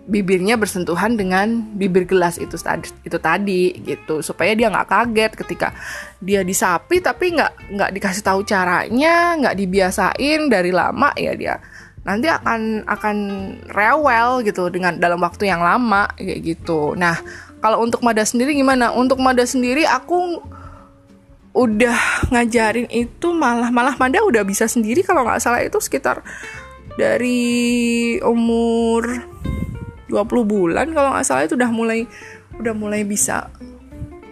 bibirnya 0.09 0.57
bersentuhan 0.57 1.21
dengan 1.21 1.61
bibir 1.77 2.09
gelas 2.09 2.41
itu 2.41 2.57
tadi 2.57 2.89
itu 3.05 3.19
tadi 3.21 3.77
gitu. 3.85 4.25
Supaya 4.25 4.57
dia 4.57 4.73
nggak 4.73 4.89
kaget 4.89 5.33
ketika 5.37 5.69
dia 6.25 6.41
disapi 6.41 7.05
tapi 7.05 7.37
nggak 7.37 7.77
nggak 7.77 7.91
dikasih 7.93 8.25
tahu 8.25 8.41
caranya 8.49 9.37
nggak 9.37 9.57
dibiasain 9.61 10.49
dari 10.49 10.73
lama 10.73 11.13
ya 11.15 11.37
dia 11.37 11.61
nanti 12.09 12.25
akan 12.25 12.89
akan 12.89 13.17
rewel 13.69 14.41
gitu 14.41 14.73
dengan 14.73 14.97
dalam 14.97 15.21
waktu 15.21 15.53
yang 15.53 15.61
lama 15.61 16.09
kayak 16.17 16.41
gitu. 16.57 16.97
Nah 16.97 17.21
kalau 17.61 17.85
untuk 17.85 18.01
Mada 18.01 18.25
sendiri 18.25 18.57
gimana? 18.57 18.97
Untuk 18.97 19.21
Mada 19.21 19.45
sendiri 19.45 19.85
aku 19.85 20.41
udah 21.57 22.29
ngajarin 22.31 22.87
itu 22.93 23.33
malah 23.35 23.73
malah 23.73 23.97
Manda 23.97 24.23
udah 24.23 24.45
bisa 24.45 24.69
sendiri 24.69 25.03
kalau 25.03 25.25
nggak 25.25 25.43
salah. 25.43 25.65
Itu 25.65 25.81
sekitar 25.83 26.23
dari 26.99 28.19
umur 28.21 29.07
20 30.11 30.25
bulan 30.49 30.87
kalau 30.91 31.15
nggak 31.15 31.27
salah 31.27 31.45
itu 31.47 31.55
udah 31.55 31.71
mulai 31.71 32.09
udah 32.59 32.75
mulai 32.75 33.07
bisa 33.07 33.53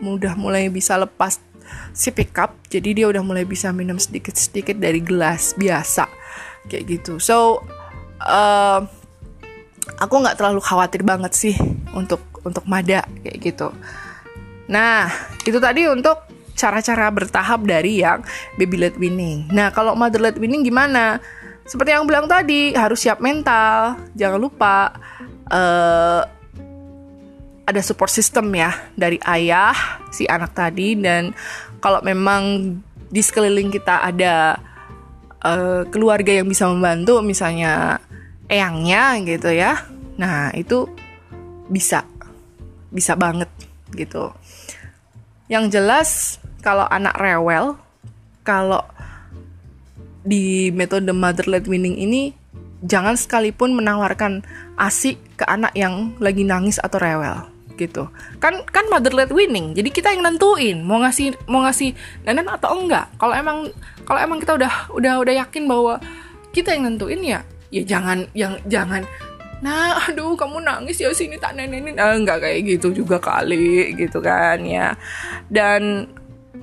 udah 0.03 0.35
mulai 0.39 0.69
bisa 0.69 0.99
lepas 0.99 1.39
si 1.93 2.11
pickup. 2.13 2.57
Jadi 2.69 3.03
dia 3.03 3.07
udah 3.09 3.23
mulai 3.23 3.47
bisa 3.47 3.71
minum 3.71 3.97
sedikit-sedikit 3.97 4.77
dari 4.77 5.01
gelas 5.03 5.55
biasa 5.57 6.07
kayak 6.69 6.85
gitu. 6.87 7.19
So 7.23 7.63
uh, 8.23 8.81
aku 9.99 10.15
nggak 10.21 10.37
terlalu 10.39 10.61
khawatir 10.61 11.03
banget 11.07 11.33
sih 11.33 11.55
untuk 11.95 12.21
untuk 12.43 12.67
Mada 12.67 13.07
kayak 13.23 13.39
gitu. 13.41 13.69
Nah 14.71 15.11
itu 15.47 15.59
tadi 15.63 15.87
untuk 15.87 16.36
cara-cara 16.57 17.13
bertahap 17.13 17.63
dari 17.69 18.01
yang 18.01 18.25
baby 18.57 18.81
led 18.81 18.97
weaning. 18.97 19.47
Nah, 19.53 19.71
kalau 19.71 19.93
mother 19.93 20.19
led 20.19 20.41
weaning 20.41 20.65
gimana? 20.65 21.21
Seperti 21.69 21.93
yang 21.93 22.09
bilang 22.09 22.25
tadi, 22.25 22.73
harus 22.73 23.05
siap 23.05 23.21
mental. 23.21 24.01
Jangan 24.17 24.41
lupa 24.41 24.97
uh, 25.53 26.23
ada 27.67 27.81
support 27.83 28.09
system 28.15 28.55
ya 28.55 28.71
dari 28.95 29.19
ayah 29.27 29.75
si 30.15 30.23
anak 30.31 30.55
tadi 30.55 30.95
dan 30.95 31.35
kalau 31.83 31.99
memang 32.07 32.79
di 33.11 33.21
sekeliling 33.23 33.75
kita 33.75 34.07
ada 34.07 34.55
uh, 35.43 35.83
keluarga 35.91 36.31
yang 36.31 36.47
bisa 36.47 36.71
membantu 36.71 37.19
misalnya 37.27 37.99
eyangnya 38.47 39.19
gitu 39.27 39.51
ya 39.51 39.83
nah 40.15 40.55
itu 40.55 40.87
bisa 41.67 42.07
bisa 42.95 43.19
banget 43.19 43.51
gitu 43.99 44.31
yang 45.51 45.67
jelas 45.67 46.39
kalau 46.67 46.83
anak 46.91 47.15
rewel 47.23 47.79
kalau 48.43 48.83
di 50.27 50.75
metode 50.75 51.07
mother 51.15 51.47
led 51.47 51.71
winning 51.71 51.95
ini 51.95 52.35
jangan 52.83 53.15
sekalipun 53.15 53.79
menawarkan 53.79 54.43
asi 54.75 55.15
ke 55.39 55.47
anak 55.47 55.71
yang 55.79 56.19
lagi 56.19 56.43
nangis 56.43 56.83
atau 56.83 56.99
rewel 56.99 57.47
gitu. 57.79 58.11
Kan 58.43 58.67
kan 58.67 58.91
mother 58.91 59.15
led 59.15 59.31
winning 59.31 59.79
jadi 59.79 59.87
kita 59.95 60.11
yang 60.11 60.27
nentuin 60.27 60.83
mau 60.83 60.99
ngasih 61.07 61.39
mau 61.47 61.63
ngasih 61.63 61.95
nenek 62.27 62.59
atau 62.59 62.75
enggak. 62.75 63.07
Kalau 63.15 63.35
emang 63.39 63.71
kalau 64.03 64.19
emang 64.19 64.43
kita 64.43 64.59
udah 64.59 64.91
udah 64.91 65.15
udah 65.23 65.35
yakin 65.47 65.71
bahwa 65.71 66.03
kita 66.51 66.75
yang 66.75 66.91
nentuin 66.91 67.23
ya 67.23 67.41
ya 67.71 67.83
jangan 67.87 68.27
yang 68.35 68.59
jangan 68.67 69.07
nah 69.57 69.97
aduh 70.05 70.37
kamu 70.37 70.61
nangis 70.61 71.01
ya 71.01 71.09
sini 71.17 71.41
tak 71.41 71.57
nenenin 71.57 71.97
ah, 71.97 72.13
enggak 72.13 72.45
kayak 72.45 72.77
gitu 72.77 72.93
juga 72.93 73.23
kali 73.23 73.95
gitu 73.95 74.19
kan 74.19 74.59
ya. 74.67 74.99
Dan 75.47 76.11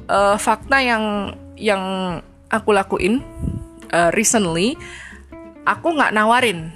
uh, 0.07 0.35
fakta 0.39 0.79
yang 0.79 1.35
yang 1.57 1.83
aku 2.49 2.69
lakuin 2.73 3.21
uh, 3.93 4.09
recently 4.13 4.75
aku 5.63 5.95
nggak 5.95 6.11
nawarin. 6.11 6.73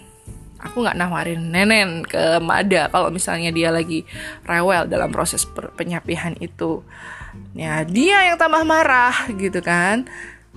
Aku 0.58 0.82
nggak 0.82 0.98
nawarin 0.98 1.54
nenen 1.54 2.02
ke 2.02 2.42
Mada 2.42 2.90
kalau 2.90 3.14
misalnya 3.14 3.54
dia 3.54 3.70
lagi 3.70 4.02
rewel 4.42 4.90
dalam 4.90 5.14
proses 5.14 5.46
penyapihan 5.78 6.34
itu. 6.42 6.82
Ya 7.54 7.86
dia 7.86 8.26
yang 8.34 8.42
tambah 8.42 8.66
marah 8.66 9.30
gitu 9.38 9.62
kan. 9.62 10.10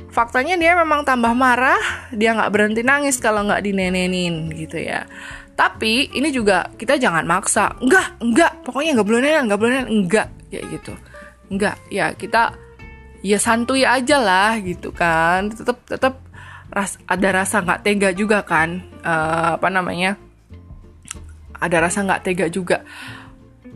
Faktanya 0.09 0.57
dia 0.57 0.73
memang 0.73 1.05
tambah 1.05 1.37
marah 1.37 2.09
dia 2.16 2.33
nggak 2.33 2.49
berhenti 2.49 2.81
nangis 2.81 3.20
kalau 3.20 3.44
nggak 3.44 3.61
dinenenin 3.61 4.49
gitu 4.57 4.81
ya. 4.81 5.05
Tapi 5.53 6.16
ini 6.16 6.33
juga 6.33 6.73
kita 6.81 6.96
jangan 6.96 7.29
maksa. 7.29 7.77
Enggak 7.85 8.16
enggak 8.25 8.64
pokoknya 8.64 8.96
nggak 8.96 9.09
boleh 9.09 9.20
nenen 9.20 9.44
nggak 9.53 9.61
boleh 9.61 9.73
nenen 9.77 9.88
enggak 9.92 10.29
ya 10.49 10.64
gitu 10.64 10.96
enggak 11.51 11.77
ya 11.91 12.15
kita 12.15 12.55
ya 13.21 13.37
santuy 13.37 13.85
aja 13.85 14.17
lah 14.21 14.57
gitu 14.61 14.95
kan. 14.95 15.53
Tetap 15.53 15.85
tetap 15.85 16.15
ras 16.71 16.97
ada 17.05 17.29
rasa 17.43 17.61
nggak 17.61 17.83
tega 17.85 18.11
juga 18.17 18.47
kan. 18.47 18.81
Uh, 19.05 19.61
apa 19.61 19.69
namanya? 19.69 20.17
Ada 21.61 21.77
rasa 21.85 22.07
nggak 22.07 22.23
tega 22.25 22.47
juga 22.49 22.87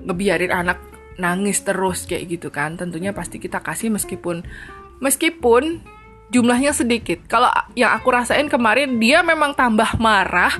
ngebiarin 0.04 0.52
anak 0.52 0.80
nangis 1.20 1.60
terus 1.62 2.08
kayak 2.08 2.40
gitu 2.40 2.48
kan. 2.48 2.80
Tentunya 2.80 3.12
pasti 3.12 3.36
kita 3.36 3.60
kasih 3.60 3.92
meskipun 3.92 4.42
meskipun 5.04 5.84
jumlahnya 6.32 6.72
sedikit. 6.72 7.20
Kalau 7.28 7.52
yang 7.76 7.92
aku 7.92 8.08
rasain 8.10 8.48
kemarin 8.48 8.96
dia 8.96 9.20
memang 9.20 9.52
tambah 9.52 10.00
marah 10.00 10.54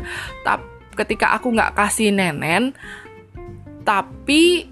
tapi 0.44 0.74
ketika 0.94 1.34
aku 1.34 1.50
nggak 1.50 1.74
kasih 1.74 2.14
nenen. 2.14 2.76
Tapi 3.84 4.70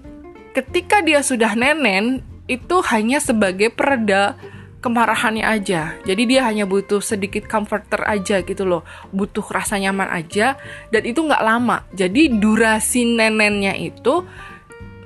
ketika 0.57 1.01
dia 1.05 1.21
sudah 1.21 1.53
nenen 1.53 2.32
itu 2.47 2.75
hanya 2.91 3.23
sebagai 3.23 3.71
pereda 3.71 4.35
kemarahannya 4.83 5.47
aja. 5.47 5.95
Jadi 6.03 6.23
dia 6.27 6.43
hanya 6.43 6.67
butuh 6.67 6.99
sedikit 6.99 7.47
comforter 7.47 8.03
aja 8.03 8.43
gitu 8.43 8.67
loh, 8.67 8.83
butuh 9.15 9.47
rasa 9.47 9.79
nyaman 9.79 10.11
aja 10.11 10.59
dan 10.91 11.03
itu 11.07 11.23
nggak 11.23 11.39
lama. 11.39 11.87
Jadi 11.95 12.35
durasi 12.35 13.07
nenennya 13.07 13.79
itu 13.79 14.27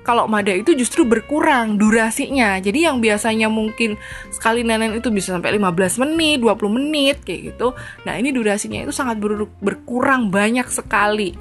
kalau 0.02 0.24
Mada 0.24 0.56
itu 0.56 0.72
justru 0.72 1.04
berkurang 1.04 1.76
durasinya. 1.76 2.58
Jadi 2.64 2.88
yang 2.88 3.04
biasanya 3.04 3.52
mungkin 3.52 4.00
sekali 4.32 4.64
nenen 4.64 4.96
itu 4.96 5.12
bisa 5.12 5.36
sampai 5.36 5.60
15 5.60 6.00
menit, 6.00 6.40
20 6.40 6.72
menit 6.72 7.18
kayak 7.28 7.52
gitu. 7.54 7.76
Nah, 8.08 8.16
ini 8.16 8.32
durasinya 8.32 8.88
itu 8.88 8.96
sangat 8.96 9.20
ber 9.20 9.44
berkurang 9.60 10.32
banyak 10.32 10.64
sekali. 10.72 11.36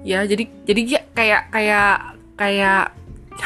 Ya, 0.00 0.24
jadi 0.24 0.48
jadi 0.64 1.04
kayak 1.12 1.42
kayak 1.52 1.96
kayak 2.40 2.96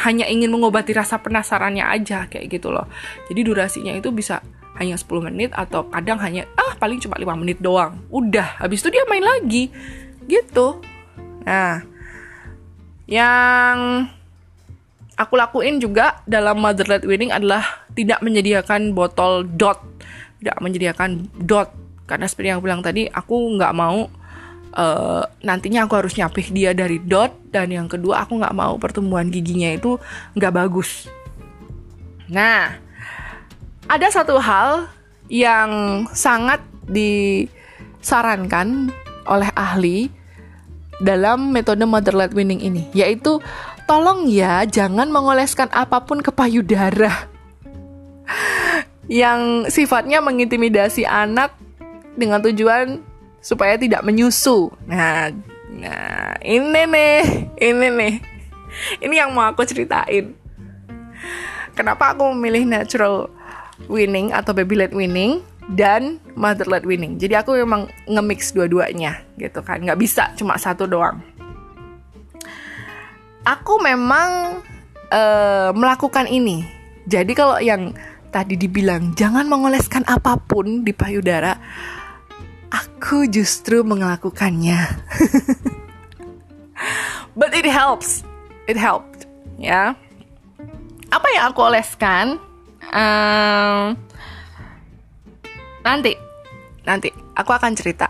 hanya 0.02 0.26
ingin 0.26 0.50
mengobati 0.50 0.90
rasa 0.90 1.22
penasarannya 1.22 1.86
aja 1.86 2.26
kayak 2.26 2.50
gitu 2.50 2.74
loh. 2.74 2.90
Jadi 3.30 3.40
durasinya 3.46 3.92
itu 3.94 4.10
bisa 4.10 4.42
hanya 4.74 4.98
10 4.98 5.30
menit 5.30 5.54
atau 5.54 5.86
kadang 5.86 6.18
hanya 6.18 6.50
ah 6.58 6.74
paling 6.74 6.98
cuma 6.98 7.14
5 7.14 7.40
menit 7.40 7.62
doang. 7.62 8.02
Udah, 8.10 8.58
habis 8.58 8.82
itu 8.82 8.90
dia 8.90 9.06
main 9.06 9.22
lagi. 9.22 9.70
Gitu. 10.26 10.66
Nah, 11.46 11.84
yang 13.06 14.08
aku 15.14 15.34
lakuin 15.38 15.78
juga 15.78 16.24
dalam 16.26 16.58
mother 16.58 16.88
led 16.90 17.04
wedding 17.06 17.30
adalah 17.30 17.86
tidak 17.94 18.18
menyediakan 18.24 18.96
botol 18.96 19.46
dot, 19.46 19.78
tidak 20.42 20.58
menyediakan 20.58 21.30
dot 21.38 21.84
karena 22.04 22.26
seperti 22.28 22.52
yang 22.52 22.60
aku 22.60 22.66
bilang 22.68 22.84
tadi, 22.84 23.08
aku 23.08 23.56
nggak 23.56 23.72
mau 23.72 24.12
uh, 24.74 25.22
nantinya 25.40 25.86
aku 25.86 25.94
harus 25.96 26.18
nyapih 26.18 26.50
dia 26.50 26.74
dari 26.74 26.98
dot 26.98 27.32
dan 27.48 27.70
yang 27.70 27.86
kedua 27.86 28.26
aku 28.26 28.42
nggak 28.42 28.54
mau 28.54 28.74
pertumbuhan 28.76 29.30
giginya 29.30 29.70
itu 29.72 29.96
nggak 30.34 30.54
bagus. 30.54 31.06
Nah, 32.28 32.76
ada 33.86 34.06
satu 34.10 34.36
hal 34.40 34.90
yang 35.30 36.04
sangat 36.12 36.60
disarankan 36.88 38.92
oleh 39.24 39.48
ahli 39.56 40.12
dalam 41.00 41.50
metode 41.50 41.82
mother 41.88 42.14
led 42.14 42.36
winning 42.36 42.60
ini, 42.60 42.86
yaitu 42.94 43.40
tolong 43.84 44.28
ya 44.28 44.64
jangan 44.64 45.10
mengoleskan 45.10 45.68
apa 45.72 46.00
pun 46.04 46.24
ke 46.24 46.32
payudara 46.32 47.28
yang 49.10 49.68
sifatnya 49.68 50.24
mengintimidasi 50.24 51.04
anak 51.04 51.52
dengan 52.16 52.40
tujuan 52.40 53.04
supaya 53.44 53.76
tidak 53.76 54.00
menyusu. 54.00 54.72
Nah, 54.88 55.28
nah 55.68 56.32
ini 56.40 56.80
nih, 56.88 57.20
ini 57.60 57.88
nih. 57.92 58.14
Ini 59.04 59.14
yang 59.20 59.36
mau 59.36 59.44
aku 59.52 59.68
ceritain. 59.68 60.32
Kenapa 61.76 62.16
aku 62.16 62.32
memilih 62.32 62.64
natural 62.64 63.28
winning 63.92 64.32
atau 64.32 64.56
baby 64.56 64.80
led 64.80 64.96
winning 64.96 65.44
dan 65.76 66.16
mother 66.32 66.64
led 66.64 66.88
winning. 66.88 67.20
Jadi 67.20 67.36
aku 67.36 67.60
memang 67.60 67.86
nge-mix 68.08 68.56
dua-duanya 68.56 69.20
gitu 69.36 69.60
kan. 69.60 69.84
Nggak 69.84 70.00
bisa 70.00 70.32
cuma 70.40 70.56
satu 70.56 70.88
doang. 70.88 71.20
Aku 73.44 73.76
memang 73.84 74.64
uh, 75.12 75.70
melakukan 75.76 76.24
ini. 76.32 76.64
Jadi 77.04 77.36
kalau 77.36 77.60
yang 77.60 77.92
tadi 78.32 78.56
dibilang 78.56 79.12
jangan 79.12 79.44
mengoleskan 79.44 80.00
apa 80.08 80.40
pun 80.40 80.80
di 80.80 80.96
payudara, 80.96 81.60
aku 83.04 83.28
justru 83.28 83.84
melakukannya. 83.84 84.80
But 87.38 87.52
it 87.52 87.68
helps. 87.68 88.24
It 88.64 88.80
helped, 88.80 89.28
ya. 89.60 89.92
Apa 91.12 91.26
yang 91.36 91.52
aku 91.52 91.68
oleskan? 91.68 92.40
Um, 92.88 93.92
nanti, 95.84 96.16
nanti 96.88 97.12
aku 97.36 97.52
akan 97.52 97.76
cerita. 97.76 98.08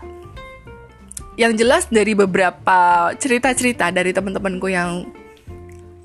Yang 1.35 1.59
jelas 1.59 1.83
dari 1.91 2.15
beberapa 2.15 3.11
cerita-cerita 3.19 3.91
dari 3.91 4.15
teman-temanku 4.15 4.71
yang 4.71 5.11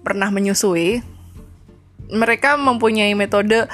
pernah 0.02 0.34
menyusui, 0.34 0.98
mereka 2.10 2.58
mempunyai 2.58 3.14
metode 3.14 3.70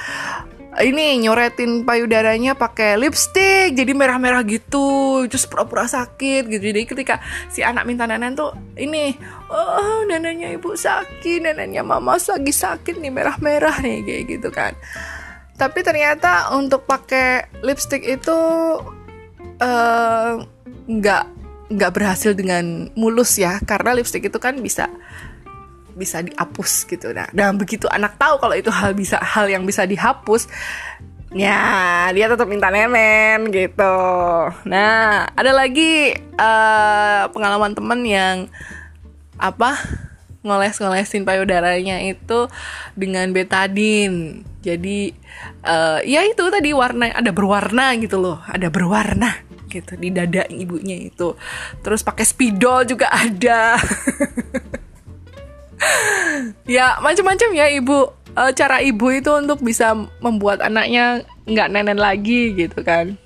ini 0.77 1.17
nyoretin 1.25 1.81
payudaranya 1.81 2.53
pakai 2.53 3.01
lipstick 3.01 3.73
jadi 3.73 3.97
merah-merah 3.97 4.45
gitu 4.45 5.25
terus 5.25 5.49
pura-pura 5.49 5.89
sakit 5.89 6.45
gitu. 6.45 6.61
Jadi 6.61 6.81
ketika 6.85 7.17
si 7.49 7.65
anak 7.65 7.89
minta 7.89 8.05
nenen 8.05 8.37
tuh 8.37 8.53
ini 8.77 9.17
oh 9.49 10.05
neneknya 10.05 10.53
ibu 10.53 10.77
sakit 10.77 11.41
neneknya 11.41 11.81
mama 11.81 12.21
lagi 12.21 12.53
sakit 12.53 13.01
nih 13.01 13.09
merah-merah 13.09 13.81
nih 13.81 14.05
kayak 14.05 14.23
gitu 14.29 14.49
kan. 14.53 14.73
Tapi 15.57 15.79
ternyata 15.81 16.53
untuk 16.53 16.85
pakai 16.85 17.49
lipstick 17.65 18.05
itu 18.05 18.39
eh, 19.57 20.33
nggak 20.85 21.23
uh, 21.25 21.37
nggak 21.67 21.91
berhasil 21.91 22.31
dengan 22.31 22.87
mulus 22.93 23.35
ya 23.35 23.59
karena 23.65 23.97
lipstick 23.97 24.29
itu 24.29 24.37
kan 24.37 24.61
bisa 24.61 24.87
bisa 25.97 26.21
dihapus 26.21 26.85
gitu 26.85 27.11
nah 27.11 27.27
dan 27.33 27.57
begitu 27.57 27.89
anak 27.89 28.15
tahu 28.21 28.37
kalau 28.37 28.55
itu 28.55 28.69
hal 28.69 28.93
bisa 28.93 29.17
hal 29.17 29.49
yang 29.49 29.65
bisa 29.65 29.83
dihapus 29.83 30.47
ya 31.35 32.07
dia 32.15 32.29
tetap 32.29 32.47
minta 32.47 32.71
nemen 32.71 33.49
gitu 33.49 33.97
nah 34.69 35.27
ada 35.33 35.51
lagi 35.51 36.15
uh, 36.37 37.27
pengalaman 37.33 37.73
temen 37.73 37.99
yang 38.05 38.37
apa 39.37 39.75
ngoles-ngolesin 40.47 41.27
payudaranya 41.27 41.99
itu 42.07 42.47
dengan 42.95 43.27
betadin. 43.35 44.47
Jadi 44.63 45.11
uh, 45.67 45.99
ya 46.07 46.23
itu 46.23 46.43
tadi 46.47 46.71
warna 46.71 47.11
ada 47.11 47.31
berwarna 47.35 47.91
gitu 47.99 48.15
loh, 48.19 48.39
ada 48.47 48.71
berwarna 48.71 49.43
gitu 49.67 49.99
di 49.99 50.09
dada 50.15 50.47
ibunya 50.47 50.95
itu. 50.95 51.35
Terus 51.83 52.01
pakai 52.01 52.23
spidol 52.23 52.87
juga 52.87 53.11
ada. 53.11 53.75
ya 56.67 56.99
macam-macam 57.01 57.49
ya 57.55 57.67
ibu. 57.73 58.13
Uh, 58.37 58.53
cara 58.53 58.85
ibu 58.85 59.09
itu 59.09 59.33
untuk 59.33 59.65
bisa 59.65 59.97
membuat 60.21 60.61
anaknya 60.61 61.25
nggak 61.49 61.73
nenen 61.73 61.97
lagi 61.97 62.53
gitu 62.53 62.85
kan. 62.85 63.17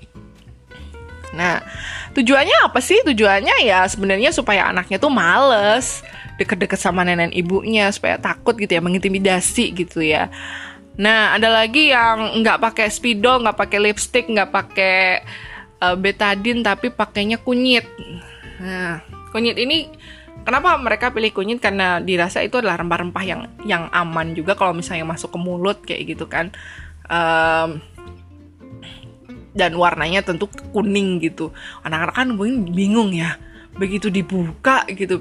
Nah, 1.36 1.60
tujuannya 2.16 2.64
apa 2.64 2.80
sih? 2.80 2.96
Tujuannya 3.04 3.60
ya 3.60 3.84
sebenarnya 3.84 4.32
supaya 4.32 4.72
anaknya 4.72 4.96
tuh 4.96 5.12
males 5.12 6.00
deket-deket 6.40 6.80
sama 6.80 7.04
nenek 7.04 7.36
ibunya 7.36 7.92
supaya 7.92 8.16
takut 8.16 8.56
gitu 8.56 8.72
ya, 8.72 8.80
mengintimidasi 8.80 9.76
gitu 9.76 10.00
ya. 10.00 10.32
Nah, 10.96 11.36
ada 11.36 11.48
lagi 11.48 11.92
yang 11.92 12.40
nggak 12.40 12.60
pakai 12.60 12.88
spidol, 12.88 13.44
nggak 13.44 13.56
pakai 13.56 13.78
lipstick, 13.80 14.28
nggak 14.28 14.48
pakai 14.48 15.24
uh, 15.80 15.96
betadine, 15.96 16.64
tapi 16.64 16.88
pakainya 16.92 17.36
kunyit. 17.40 17.84
Nah, 18.60 19.00
kunyit 19.32 19.56
ini 19.56 19.88
kenapa 20.42 20.76
mereka 20.78 21.10
pilih 21.10 21.32
kunyit? 21.34 21.58
Karena 21.58 21.98
dirasa 21.98 22.42
itu 22.44 22.58
adalah 22.58 22.78
rempah-rempah 22.78 23.24
yang 23.24 23.40
yang 23.66 23.86
aman 23.90 24.34
juga 24.36 24.58
kalau 24.58 24.76
misalnya 24.76 25.06
masuk 25.06 25.34
ke 25.34 25.38
mulut 25.38 25.78
kayak 25.82 26.14
gitu 26.14 26.26
kan. 26.30 26.50
Um, 27.06 27.82
dan 29.52 29.76
warnanya 29.76 30.24
tentu 30.24 30.48
kuning 30.72 31.20
gitu. 31.20 31.52
Anak-anak 31.84 32.14
kan 32.16 32.28
mungkin 32.32 32.72
bingung 32.72 33.12
ya 33.12 33.36
begitu 33.76 34.08
dibuka 34.12 34.84
gitu. 34.88 35.20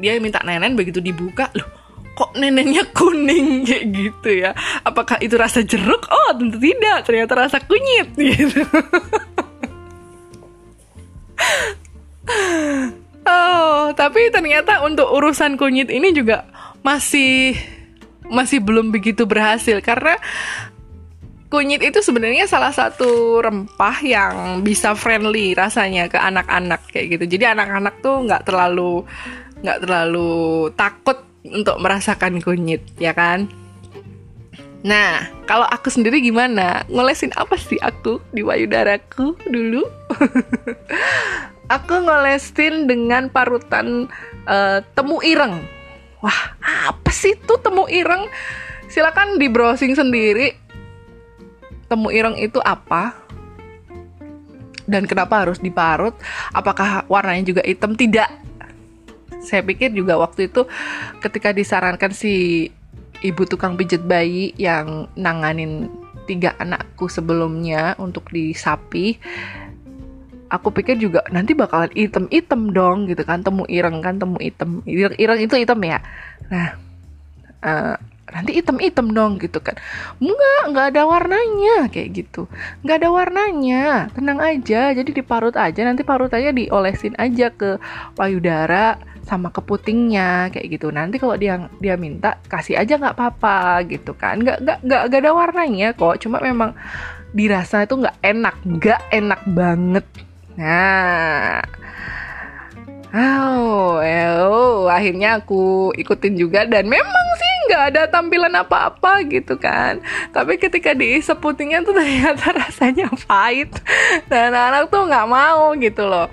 Dia 0.00 0.16
minta 0.20 0.40
nenen 0.44 0.76
begitu 0.76 1.00
dibuka 1.04 1.52
loh 1.52 1.80
kok 2.20 2.36
neneknya 2.36 2.84
kuning? 2.92 3.62
Kayak 3.68 3.84
gitu 3.96 4.30
ya. 4.44 4.50
Apakah 4.84 5.16
itu 5.24 5.40
rasa 5.40 5.64
jeruk? 5.64 6.04
Oh 6.12 6.36
tentu 6.36 6.60
tidak. 6.60 7.08
Ternyata 7.08 7.32
rasa 7.48 7.58
kunyit 7.64 8.12
gitu 8.20 8.60
oh 13.30 13.94
tapi 13.94 14.34
ternyata 14.34 14.82
untuk 14.82 15.06
urusan 15.06 15.54
kunyit 15.54 15.86
ini 15.86 16.10
juga 16.10 16.50
masih 16.82 17.54
masih 18.26 18.58
belum 18.62 18.90
begitu 18.90 19.26
berhasil 19.26 19.78
karena 19.82 20.18
kunyit 21.50 21.82
itu 21.82 21.98
sebenarnya 21.98 22.46
salah 22.46 22.70
satu 22.70 23.42
rempah 23.42 23.98
yang 24.06 24.62
bisa 24.62 24.94
friendly 24.94 25.52
rasanya 25.52 26.06
ke 26.06 26.14
anak-anak 26.14 26.78
kayak 26.94 27.18
gitu. 27.18 27.36
Jadi 27.36 27.44
anak-anak 27.50 27.98
tuh 27.98 28.22
nggak 28.22 28.46
terlalu 28.46 29.02
nggak 29.60 29.78
terlalu 29.82 30.70
takut 30.78 31.18
untuk 31.42 31.76
merasakan 31.82 32.38
kunyit, 32.38 32.86
ya 33.02 33.10
kan? 33.10 33.50
Nah, 34.80 35.28
kalau 35.44 35.68
aku 35.68 35.92
sendiri 35.92 36.24
gimana? 36.24 36.88
Ngolesin 36.88 37.36
apa 37.36 37.58
sih 37.60 37.76
aku 37.82 38.22
di 38.32 38.40
payudaraku 38.40 39.36
dulu? 39.50 39.84
aku 41.70 42.02
ngolesin 42.02 42.90
dengan 42.90 43.30
parutan 43.30 44.10
uh, 44.50 44.82
temu 44.98 45.22
ireng. 45.22 45.62
Wah, 46.18 46.58
apa 46.90 47.10
sih 47.14 47.38
tuh 47.46 47.62
temu 47.62 47.86
ireng? 47.86 48.26
Silakan 48.90 49.38
di 49.38 49.46
browsing 49.46 49.94
sendiri. 49.94 50.58
Temu 51.86 52.10
ireng 52.10 52.34
itu 52.36 52.58
apa? 52.58 53.14
Dan 54.90 55.06
kenapa 55.06 55.46
harus 55.46 55.62
diparut? 55.62 56.18
Apakah 56.50 57.06
warnanya 57.06 57.46
juga 57.46 57.62
hitam? 57.62 57.94
Tidak. 57.94 58.50
Saya 59.40 59.62
pikir 59.62 59.94
juga 59.94 60.18
waktu 60.18 60.50
itu 60.50 60.66
ketika 61.22 61.54
disarankan 61.54 62.10
si 62.12 62.68
ibu 63.22 63.46
tukang 63.46 63.78
pijat 63.78 64.02
bayi 64.04 64.52
yang 64.58 65.08
nanganin 65.14 65.88
tiga 66.28 66.52
anakku 66.60 67.08
sebelumnya 67.08 67.96
untuk 67.96 68.28
disapi 68.28 69.16
aku 70.50 70.74
pikir 70.74 70.98
juga 70.98 71.22
nanti 71.30 71.54
bakalan 71.54 71.94
item-item 71.94 72.74
dong 72.74 73.06
gitu 73.06 73.22
kan. 73.22 73.40
Temu 73.46 73.64
ireng 73.70 74.02
kan 74.02 74.18
temu 74.18 74.36
item. 74.42 74.82
Ireng, 74.84 75.14
ireng 75.16 75.38
itu 75.40 75.54
item 75.56 75.80
ya. 75.86 75.98
Nah 76.50 76.68
uh, 77.62 77.94
nanti 78.30 78.58
item-item 78.58 79.14
dong 79.14 79.32
gitu 79.38 79.58
kan. 79.62 79.78
Enggak 80.18 80.60
enggak 80.66 80.86
ada 80.94 81.02
warnanya 81.06 81.90
kayak 81.90 82.08
gitu. 82.14 82.50
Enggak 82.82 82.96
ada 83.02 83.08
warnanya. 83.14 83.84
Tenang 84.14 84.38
aja 84.42 84.90
jadi 84.94 85.10
diparut 85.10 85.54
aja. 85.54 85.80
Nanti 85.86 86.02
parutannya 86.02 86.50
diolesin 86.54 87.14
aja 87.18 87.54
ke 87.54 87.78
payudara 88.18 88.98
sama 89.26 89.54
ke 89.54 89.62
putingnya 89.62 90.50
kayak 90.50 90.66
gitu. 90.78 90.90
Nanti 90.90 91.22
kalau 91.22 91.38
dia 91.38 91.70
dia 91.78 91.94
minta 91.94 92.38
kasih 92.50 92.78
aja 92.78 92.98
nggak 92.98 93.14
apa-apa 93.14 93.86
gitu 93.86 94.14
kan. 94.18 94.42
Nggak 94.42 94.66
nggak 94.66 94.78
nggak 94.82 95.02
nggak 95.10 95.20
ada 95.22 95.32
warnanya 95.34 95.88
kok. 95.94 96.18
Cuma 96.22 96.42
memang 96.42 96.74
dirasa 97.34 97.86
itu 97.86 97.94
nggak 97.98 98.18
enak. 98.22 98.56
Nggak 98.66 99.00
enak 99.10 99.40
banget 99.46 100.06
nah 100.56 101.62
Oh, 103.10 103.98
oh, 103.98 104.86
akhirnya 104.86 105.42
aku 105.42 105.90
ikutin 105.98 106.38
juga 106.38 106.62
dan 106.62 106.86
memang 106.86 107.26
sih 107.34 107.54
nggak 107.66 107.84
ada 107.90 108.02
tampilan 108.06 108.54
apa-apa 108.54 109.26
gitu 109.26 109.58
kan. 109.58 109.98
Tapi 110.30 110.62
ketika 110.62 110.94
diisep 110.94 111.42
putingnya 111.42 111.82
tuh 111.82 111.90
ternyata 111.98 112.54
rasanya 112.54 113.10
pahit 113.26 113.74
dan 114.30 114.54
anak 114.54 114.94
tuh 114.94 115.10
nggak 115.10 115.26
mau 115.26 115.74
gitu 115.74 116.06
loh. 116.06 116.30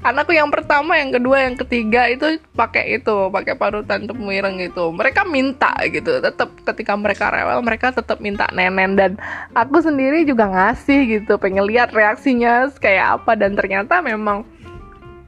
Anakku 0.00 0.32
yang 0.32 0.48
pertama, 0.48 0.96
yang 0.96 1.12
kedua, 1.12 1.44
yang 1.44 1.60
ketiga 1.60 2.08
itu 2.08 2.40
pakai 2.56 3.00
itu, 3.00 3.28
pakai 3.28 3.60
parutan 3.60 4.08
temu 4.08 4.32
ireng 4.32 4.56
gitu. 4.64 4.96
Mereka 4.96 5.28
minta 5.28 5.76
gitu, 5.92 6.24
tetap 6.24 6.56
ketika 6.72 6.96
mereka 6.96 7.28
rewel 7.32 7.60
mereka 7.60 7.92
tetap 7.92 8.16
minta 8.24 8.48
nenen 8.52 8.96
dan 8.96 9.12
aku 9.52 9.84
sendiri 9.84 10.24
juga 10.24 10.48
ngasih 10.48 11.20
gitu, 11.20 11.36
pengen 11.36 11.68
lihat 11.68 11.92
reaksinya 11.92 12.72
kayak 12.80 13.20
apa 13.20 13.36
dan 13.36 13.52
ternyata 13.52 14.00
memang 14.00 14.53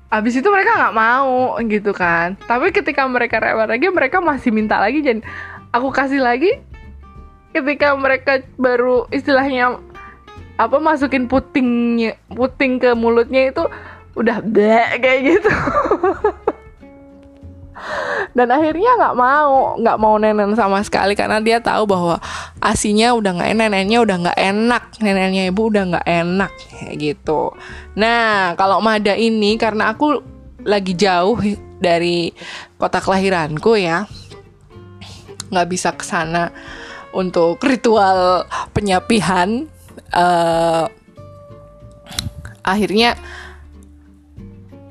Abis 0.07 0.39
itu 0.39 0.49
mereka 0.49 0.79
nggak 0.79 0.97
mau 0.97 1.59
gitu 1.67 1.91
kan. 1.91 2.39
Tapi 2.47 2.71
ketika 2.71 3.03
mereka 3.11 3.43
rewel 3.43 3.67
lagi, 3.67 3.91
mereka 3.91 4.23
masih 4.23 4.55
minta 4.55 4.79
lagi 4.79 5.03
dan 5.03 5.21
aku 5.75 5.91
kasih 5.91 6.23
lagi. 6.23 6.63
Ketika 7.51 7.97
mereka 7.99 8.45
baru 8.61 9.09
istilahnya 9.11 9.81
apa 10.57 10.77
masukin 10.81 11.29
putingnya 11.29 12.17
puting 12.33 12.81
ke 12.81 12.97
mulutnya 12.97 13.51
itu 13.51 13.65
udah 14.17 14.41
blek 14.41 15.03
kayak 15.03 15.21
gitu. 15.27 15.53
dan 18.33 18.49
akhirnya 18.53 18.97
nggak 18.97 19.17
mau 19.17 19.77
nggak 19.77 19.99
mau 20.01 20.15
nenen 20.17 20.57
sama 20.57 20.81
sekali 20.81 21.13
karena 21.13 21.41
dia 21.41 21.61
tahu 21.61 21.85
bahwa 21.85 22.17
asinya 22.61 23.13
udah 23.13 23.37
nggak 23.37 23.51
enak 23.53 23.67
neneknya 23.69 23.99
udah 24.03 24.17
nggak 24.27 24.39
enak 24.41 24.83
neneknya 25.01 25.43
ibu 25.53 25.63
udah 25.69 25.83
nggak 25.95 26.07
enak 26.09 26.53
kayak 26.73 26.97
gitu. 26.97 27.53
Nah 27.97 28.57
kalau 28.57 28.81
Mada 28.81 29.13
ini 29.13 29.57
karena 29.61 29.93
aku 29.93 30.21
lagi 30.67 30.97
jauh 30.97 31.39
dari 31.79 32.33
kota 32.81 32.99
kelahiranku 32.99 33.77
ya 33.79 34.09
nggak 35.53 35.69
bisa 35.71 35.95
ke 35.95 36.03
sana 36.03 36.51
untuk 37.15 37.63
ritual 37.63 38.45
penyapihan 38.75 39.71
uh, 40.13 40.91
akhirnya 42.67 43.15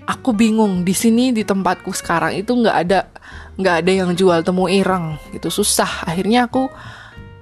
aku 0.06 0.38
bingung 0.38 0.86
di 0.86 0.94
sini 0.94 1.34
di 1.34 1.42
tempatku 1.42 1.90
sekarang 1.92 2.38
itu 2.38 2.54
nggak 2.54 2.78
ada 2.78 3.00
nggak 3.58 3.76
ada 3.84 3.92
yang 3.92 4.12
jual 4.14 4.40
temu 4.46 4.70
ireng 4.70 5.18
gitu. 5.34 5.50
Susah. 5.50 6.06
Akhirnya 6.06 6.48
aku 6.48 6.70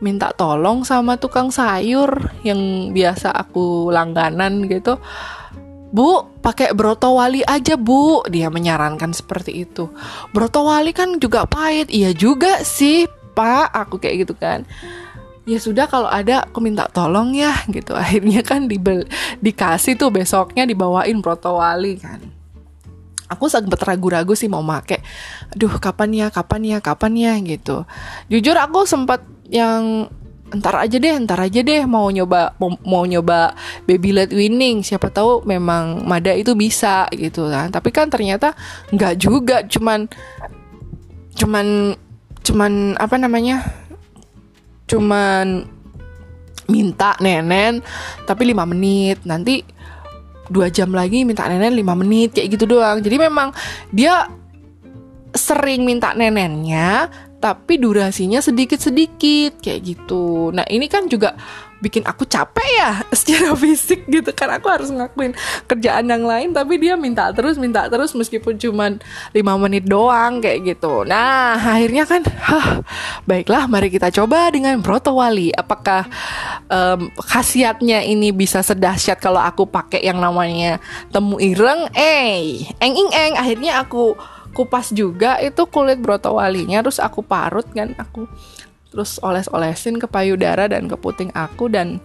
minta 0.04 0.32
tolong 0.36 0.84
sama 0.84 1.16
tukang 1.16 1.52
sayur 1.52 2.32
yang 2.44 2.92
biasa 2.92 3.32
aku 3.32 3.92
langganan 3.92 4.68
gitu. 4.68 5.00
Bu, 5.94 6.26
pakai 6.42 6.74
broto 6.74 7.14
wali 7.14 7.46
aja 7.46 7.78
bu. 7.78 8.26
Dia 8.26 8.50
menyarankan 8.50 9.14
seperti 9.14 9.64
itu. 9.68 9.94
Broto 10.34 10.66
wali 10.66 10.90
kan 10.90 11.22
juga 11.22 11.46
pahit. 11.46 11.94
Iya 11.94 12.18
juga 12.18 12.66
sih 12.66 13.06
pak. 13.38 13.70
Aku 13.86 14.02
kayak 14.02 14.26
gitu 14.26 14.34
kan. 14.34 14.66
Ya 15.44 15.60
sudah 15.60 15.92
kalau 15.92 16.08
ada 16.08 16.48
aku 16.48 16.64
minta 16.64 16.90
tolong 16.90 17.38
ya 17.38 17.54
gitu. 17.70 17.94
Akhirnya 18.02 18.42
kan 18.42 18.66
dibel 18.66 19.06
dikasih 19.46 19.94
tuh 19.94 20.10
besoknya 20.10 20.66
dibawain 20.66 21.22
broto 21.22 21.62
wali 21.62 22.02
kan 22.02 22.43
aku 23.34 23.50
sempat 23.50 23.82
ragu-ragu 23.82 24.38
sih 24.38 24.48
mau 24.48 24.62
make. 24.62 25.02
Aduh 25.58 25.82
kapan 25.82 26.10
ya 26.14 26.28
kapan 26.30 26.62
ya 26.64 26.78
kapan 26.80 27.14
ya 27.18 27.34
gitu. 27.42 27.84
Jujur 28.30 28.56
aku 28.56 28.86
sempat 28.86 29.26
yang 29.50 30.08
entar 30.54 30.78
aja 30.78 31.02
deh 31.02 31.10
entar 31.18 31.42
aja 31.42 31.66
deh 31.66 31.82
mau 31.90 32.14
nyoba 32.14 32.54
mau, 32.62 32.78
mau 32.86 33.04
nyoba 33.10 33.58
baby 33.90 34.14
led 34.14 34.30
winning. 34.30 34.86
Siapa 34.86 35.10
tahu 35.10 35.42
memang 35.50 36.06
Mada 36.06 36.32
itu 36.38 36.54
bisa 36.54 37.10
gitu 37.10 37.50
kan. 37.50 37.74
Tapi 37.74 37.90
kan 37.90 38.08
ternyata 38.14 38.54
nggak 38.94 39.14
juga. 39.18 39.66
Cuman 39.66 40.06
cuman 41.34 41.98
cuman 42.46 42.72
apa 43.02 43.16
namanya? 43.18 43.66
Cuman 44.86 45.66
minta 46.70 47.18
nenen 47.18 47.82
tapi 48.30 48.46
lima 48.46 48.64
menit. 48.70 49.26
Nanti 49.26 49.73
dua 50.52 50.68
jam 50.68 50.92
lagi 50.92 51.24
minta 51.24 51.48
nenek 51.48 51.72
lima 51.72 51.96
menit 51.96 52.36
kayak 52.36 52.60
gitu 52.60 52.66
doang 52.68 53.00
jadi 53.00 53.30
memang 53.30 53.56
dia 53.94 54.28
sering 55.34 55.84
minta 55.84 56.14
nenennya 56.14 57.10
tapi 57.44 57.76
durasinya 57.76 58.40
sedikit-sedikit 58.40 59.60
kayak 59.60 59.82
gitu. 59.84 60.56
Nah, 60.56 60.64
ini 60.72 60.88
kan 60.88 61.12
juga 61.12 61.36
bikin 61.84 62.08
aku 62.08 62.24
capek 62.24 62.70
ya 62.80 62.92
secara 63.20 63.52
fisik 63.60 64.08
gitu. 64.08 64.32
Kan 64.32 64.56
aku 64.56 64.72
harus 64.72 64.88
ngakuin 64.88 65.36
kerjaan 65.68 66.08
yang 66.08 66.24
lain 66.24 66.56
tapi 66.56 66.80
dia 66.80 66.96
minta 66.96 67.28
terus 67.36 67.60
minta 67.60 67.92
terus 67.92 68.16
meskipun 68.16 68.56
cuma 68.56 68.96
lima 69.36 69.54
menit 69.60 69.84
doang 69.84 70.40
kayak 70.40 70.64
gitu. 70.64 71.04
Nah 71.04 71.60
akhirnya 71.60 72.08
kan 72.08 72.24
hah, 72.24 72.80
baiklah 73.28 73.68
mari 73.68 73.92
kita 73.92 74.08
coba 74.16 74.48
dengan 74.48 74.80
broto 74.80 75.12
wali 75.12 75.52
apakah 75.52 76.08
um, 76.72 77.12
khasiatnya 77.20 78.00
ini 78.08 78.32
bisa 78.32 78.64
sedahsyat 78.64 79.20
kalau 79.20 79.44
aku 79.44 79.68
pakai 79.68 80.00
yang 80.00 80.24
namanya 80.24 80.80
temu 81.12 81.36
ireng? 81.44 81.92
Eh 81.92 82.64
eng 82.80 82.96
ing 82.96 83.12
eng. 83.12 83.34
Akhirnya 83.36 83.84
aku 83.84 84.16
kupas 84.54 84.94
juga 84.94 85.42
itu 85.42 85.66
kulit 85.68 85.98
broto 86.00 86.38
walinya 86.38 86.80
terus 86.86 87.02
aku 87.02 87.26
parut 87.26 87.66
kan 87.74 87.92
aku 87.98 88.30
terus 88.94 89.18
oles-olesin 89.26 89.98
ke 89.98 90.06
payudara 90.06 90.70
dan 90.70 90.86
ke 90.86 90.94
puting 90.94 91.34
aku 91.34 91.66
dan 91.66 91.98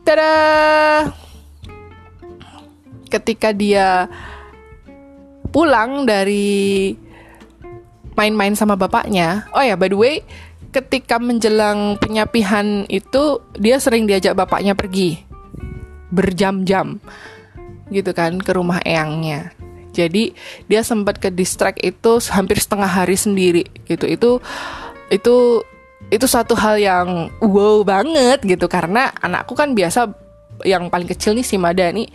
tada! 0.00 1.12
Ketika 3.12 3.52
dia 3.52 4.08
pulang 5.52 6.08
dari 6.08 6.96
main-main 8.16 8.56
sama 8.56 8.74
bapaknya 8.74 9.46
oh 9.54 9.62
ya 9.62 9.76
by 9.76 9.86
the 9.86 9.94
way 9.94 10.24
ketika 10.74 11.22
menjelang 11.22 11.94
penyapihan 12.02 12.82
itu 12.90 13.38
dia 13.54 13.78
sering 13.78 14.10
diajak 14.10 14.34
bapaknya 14.34 14.74
pergi. 14.74 15.22
Berjam-jam 16.10 16.98
gitu 17.94 18.10
kan 18.10 18.42
ke 18.42 18.50
rumah 18.50 18.82
eyangnya. 18.82 19.54
Jadi 19.94 20.34
dia 20.66 20.82
sempat 20.82 21.22
ke 21.22 21.30
distrik 21.30 21.78
itu 21.78 22.18
hampir 22.34 22.58
setengah 22.58 22.90
hari 22.90 23.14
sendiri 23.14 23.70
gitu. 23.86 24.10
Itu 24.10 24.30
itu 25.14 25.62
itu 26.12 26.26
satu 26.28 26.52
hal 26.54 26.76
yang 26.78 27.32
wow 27.40 27.82
banget 27.82 28.44
gitu 28.44 28.68
karena 28.68 29.10
anakku 29.22 29.56
kan 29.56 29.72
biasa 29.72 30.10
yang 30.62 30.86
paling 30.92 31.08
kecil 31.08 31.34
nih 31.34 31.42
si 31.42 31.56
Mada 31.58 31.88
nih 31.90 32.06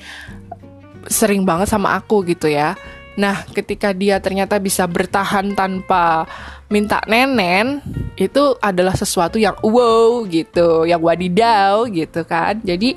sering 1.10 1.44
banget 1.44 1.68
sama 1.72 1.96
aku 1.98 2.24
gitu 2.28 2.48
ya. 2.48 2.78
Nah, 3.20 3.44
ketika 3.52 3.92
dia 3.92 4.16
ternyata 4.24 4.56
bisa 4.64 4.88
bertahan 4.88 5.52
tanpa 5.52 6.24
minta 6.72 7.04
nenen, 7.04 7.84
itu 8.16 8.56
adalah 8.64 8.96
sesuatu 8.96 9.36
yang 9.36 9.60
wow 9.60 10.24
gitu, 10.24 10.88
yang 10.88 11.04
wadidaw 11.04 11.84
gitu 11.92 12.24
kan. 12.24 12.64
Jadi 12.64 12.96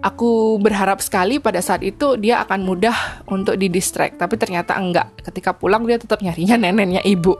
aku 0.00 0.56
berharap 0.62 1.04
sekali 1.04 1.42
pada 1.42 1.60
saat 1.60 1.84
itu 1.84 2.16
dia 2.16 2.40
akan 2.40 2.64
mudah 2.64 2.96
untuk 3.28 3.60
didistract, 3.60 4.16
tapi 4.16 4.40
ternyata 4.40 4.80
enggak. 4.80 5.12
Ketika 5.20 5.52
pulang 5.52 5.84
dia 5.84 6.00
tetap 6.00 6.24
nyarinya 6.24 6.56
nenennya 6.56 7.04
ibu. 7.04 7.36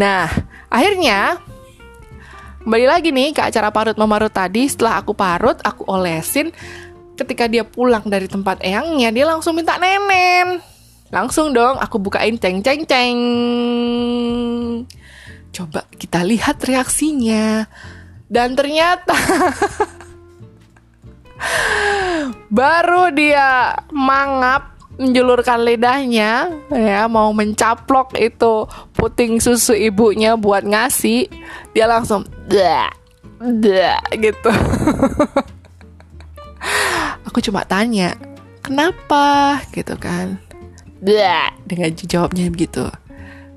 Nah, 0.00 0.32
akhirnya 0.72 1.44
Kembali 2.58 2.86
lagi 2.90 3.14
nih 3.14 3.30
ke 3.30 3.42
acara 3.42 3.70
parut 3.70 3.94
memarut 3.94 4.34
tadi. 4.34 4.66
Setelah 4.66 4.98
aku 4.98 5.14
parut, 5.14 5.58
aku 5.62 5.86
olesin. 5.86 6.50
Ketika 7.14 7.46
dia 7.46 7.62
pulang 7.62 8.02
dari 8.06 8.26
tempat 8.26 8.62
eyangnya, 8.62 9.14
dia 9.14 9.24
langsung 9.26 9.54
minta 9.54 9.78
nenen. 9.78 10.58
Langsung 11.10 11.54
dong, 11.54 11.78
aku 11.78 12.02
bukain 12.02 12.38
ceng 12.38 12.62
ceng 12.62 12.82
ceng. 12.86 13.18
Coba 15.54 15.86
kita 15.98 16.22
lihat 16.26 16.62
reaksinya. 16.62 17.66
Dan 18.28 18.52
ternyata 18.52 19.16
baru 22.58 23.08
dia 23.14 23.72
mangap 23.88 24.77
menjulurkan 24.98 25.62
lidahnya 25.62 26.50
ya 26.74 27.06
mau 27.06 27.30
mencaplok 27.30 28.18
itu 28.18 28.66
puting 28.98 29.38
susu 29.38 29.72
ibunya 29.72 30.34
buat 30.34 30.66
ngasih 30.66 31.30
dia 31.70 31.86
langsung 31.86 32.26
dah 32.50 32.90
dah 33.38 34.02
gitu. 34.18 34.50
Aku 37.30 37.38
cuma 37.38 37.62
tanya 37.62 38.18
kenapa? 38.66 39.62
gitu 39.70 39.94
kan. 39.94 40.42
Dah 40.98 41.54
dengan 41.62 41.94
jawabnya 41.94 42.50
begitu. 42.50 42.90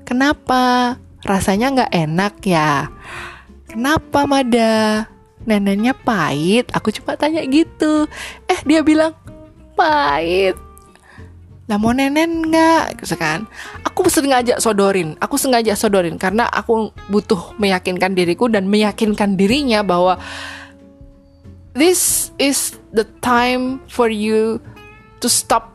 Kenapa? 0.06 0.94
Rasanya 1.26 1.74
nggak 1.74 1.94
enak 1.94 2.34
ya? 2.46 2.86
Kenapa 3.66 4.30
Mada? 4.30 5.10
Neneknya 5.42 5.98
pahit. 5.98 6.70
Aku 6.70 6.94
cuma 6.94 7.18
tanya 7.18 7.42
gitu. 7.42 8.06
Eh 8.46 8.62
dia 8.62 8.86
bilang 8.86 9.18
pahit 9.74 10.54
lah 11.72 11.80
mau 11.80 11.96
nenen 11.96 12.52
nggak? 12.52 13.00
Gitu 13.00 13.16
kan. 13.16 13.48
Aku 13.88 14.04
sengaja 14.12 14.60
sodorin. 14.60 15.16
Aku 15.24 15.40
sengaja 15.40 15.72
sodorin 15.72 16.20
karena 16.20 16.44
aku 16.52 16.92
butuh 17.08 17.56
meyakinkan 17.56 18.12
diriku 18.12 18.52
dan 18.52 18.68
meyakinkan 18.68 19.40
dirinya 19.40 19.80
bahwa 19.80 20.20
this 21.72 22.28
is 22.36 22.76
the 22.92 23.08
time 23.24 23.80
for 23.88 24.12
you 24.12 24.60
to 25.24 25.32
stop 25.32 25.72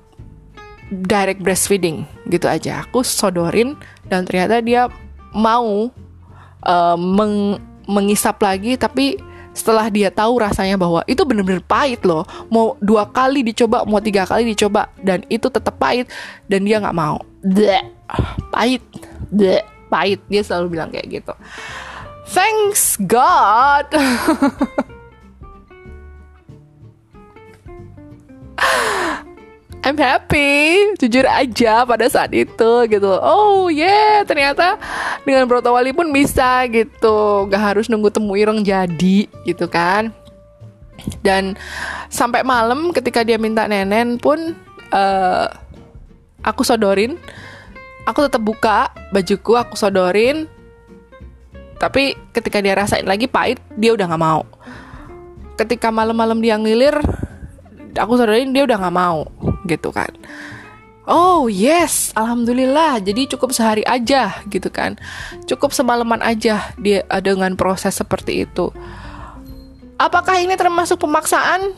direct 1.10 1.41
breastfeeding. 1.41 2.06
Gitu 2.30 2.45
aja. 2.45 2.86
Aku 2.86 3.02
sodorin 3.02 3.74
dan 4.06 4.30
ternyata 4.30 4.62
dia 4.62 4.86
mau 5.34 5.89
uh, 6.62 6.98
meng 6.98 7.58
mengisap 7.89 8.38
lagi 8.43 8.78
tapi 8.78 9.18
setelah 9.58 9.89
dia 9.89 10.14
tahu 10.14 10.38
rasanya 10.38 10.78
bahwa 10.78 11.01
itu 11.10 11.26
bener-bener 11.26 11.66
pahit 11.66 12.05
loh. 12.05 12.22
Mau 12.53 12.78
dua 12.78 13.10
kali 13.10 13.41
dicoba 13.41 13.82
mau 13.89 13.97
tiga 13.97 14.30
kali 14.30 14.53
dicoba 14.53 14.93
dan 15.01 15.26
itu 15.34 15.49
tetap 15.49 15.74
pahit 15.82 16.05
dan 16.45 16.62
dia 16.62 16.78
nggak 16.78 16.93
mau. 16.93 17.18
Bleh, 17.41 17.82
pahit. 18.53 18.86
Bleh, 19.34 19.66
pahit. 19.89 20.22
Dia 20.30 20.45
selalu 20.45 20.78
bilang 20.78 20.93
kayak 20.93 21.10
gitu. 21.10 21.34
Thanks 22.30 23.01
God 23.01 23.88
I'm 29.88 29.95
happy, 29.95 30.99
jujur 30.99 31.23
aja 31.23 31.88
pada 31.88 32.11
saat 32.11 32.35
itu 32.35 32.71
gitu. 32.91 33.07
Oh 33.23 33.71
yeah, 33.71 34.19
ternyata 34.27 34.75
dengan 35.23 35.47
broto 35.47 35.71
wali 35.71 35.95
pun 35.95 36.11
bisa 36.11 36.67
gitu, 36.67 37.47
gak 37.47 37.71
harus 37.71 37.88
nunggu 37.88 38.11
temu 38.11 38.35
ireng 38.35 38.67
jadi 38.67 39.31
gitu 39.47 39.63
kan. 39.71 40.11
Dan 41.23 41.55
sampai 42.11 42.43
malam 42.43 42.91
ketika 42.91 43.23
dia 43.23 43.39
minta 43.39 43.63
nenen 43.63 44.19
pun 44.19 44.59
uh, 44.91 45.47
aku 46.43 46.67
sodorin, 46.67 47.15
aku 48.03 48.27
tetap 48.27 48.43
buka 48.43 48.91
bajuku, 49.15 49.55
aku 49.55 49.79
sodorin. 49.79 50.51
Tapi 51.79 52.11
ketika 52.35 52.59
dia 52.59 52.75
rasain 52.75 53.07
lagi 53.07 53.31
pahit, 53.31 53.63
dia 53.79 53.95
udah 53.95 54.03
gak 54.03 54.19
mau. 54.19 54.43
Ketika 55.55 55.95
malam-malam 55.95 56.43
dia 56.43 56.59
ngilir, 56.59 56.99
aku 57.95 58.19
sodorin 58.19 58.51
dia 58.51 58.67
udah 58.67 58.83
gak 58.83 58.91
mau 58.91 59.47
gitu 59.70 59.91
kan 59.91 60.09
Oh 61.07 61.47
yes, 61.47 62.11
alhamdulillah. 62.20 62.99
Jadi 62.99 63.32
cukup 63.32 63.55
sehari 63.55 63.80
aja 63.88 64.43
gitu 64.51 64.68
kan. 64.68 64.99
Cukup 65.47 65.72
semalaman 65.72 66.20
aja 66.20 66.76
dia 66.76 67.07
eh, 67.07 67.24
dengan 67.24 67.55
proses 67.55 67.95
seperti 67.95 68.43
itu. 68.43 68.76
Apakah 69.95 70.43
ini 70.43 70.59
termasuk 70.59 70.99
pemaksaan? 70.99 71.72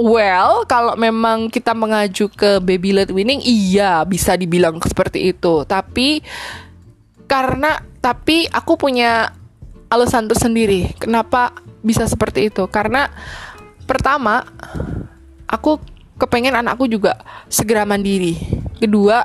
Well, 0.00 0.64
kalau 0.64 0.96
memang 0.96 1.52
kita 1.52 1.76
mengaju 1.76 2.32
ke 2.32 2.56
baby 2.64 2.96
led 2.96 3.12
winning, 3.12 3.44
iya 3.44 4.00
bisa 4.08 4.32
dibilang 4.32 4.80
seperti 4.80 5.36
itu. 5.36 5.68
Tapi 5.68 6.24
karena 7.28 7.84
tapi 8.00 8.48
aku 8.48 8.80
punya 8.80 9.28
alasan 9.92 10.24
tersendiri 10.24 10.96
kenapa 10.96 11.52
bisa 11.84 12.08
seperti 12.08 12.48
itu. 12.48 12.64
Karena 12.72 13.12
pertama, 13.84 14.40
aku 15.44 15.95
kepengen 16.16 16.56
anakku 16.56 16.88
juga 16.88 17.20
segera 17.48 17.84
mandiri. 17.84 18.36
Kedua, 18.76 19.24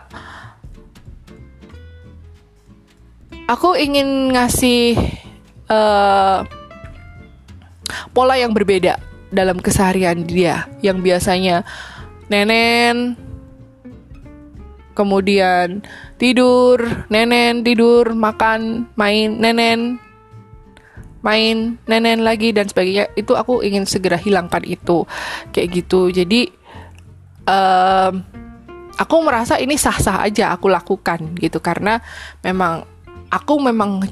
aku 3.47 3.75
ingin 3.75 4.31
ngasih 4.31 4.95
uh, 5.71 6.43
pola 8.11 8.35
yang 8.39 8.51
berbeda 8.55 8.99
dalam 9.31 9.59
keseharian 9.63 10.27
dia 10.27 10.67
yang 10.83 10.99
biasanya 10.99 11.63
nenen 12.27 13.15
kemudian 14.91 15.83
tidur, 16.19 17.07
nenen 17.07 17.63
tidur, 17.63 18.11
makan, 18.11 18.91
main, 18.99 19.39
nenen 19.39 19.99
main, 21.21 21.77
nenen 21.85 22.25
lagi 22.25 22.51
dan 22.51 22.67
sebagainya. 22.67 23.13
Itu 23.15 23.37
aku 23.37 23.61
ingin 23.61 23.85
segera 23.87 24.17
hilangkan 24.17 24.65
itu. 24.65 25.05
Kayak 25.53 25.69
gitu. 25.81 26.09
Jadi 26.11 26.49
um, 27.45 28.13
aku 28.97 29.15
merasa 29.23 29.57
ini 29.57 29.79
sah-sah 29.79 30.25
aja 30.25 30.53
aku 30.53 30.69
lakukan 30.69 31.37
gitu 31.39 31.57
karena 31.63 32.01
memang 32.45 32.85
aku 33.31 33.53
memang 33.61 34.03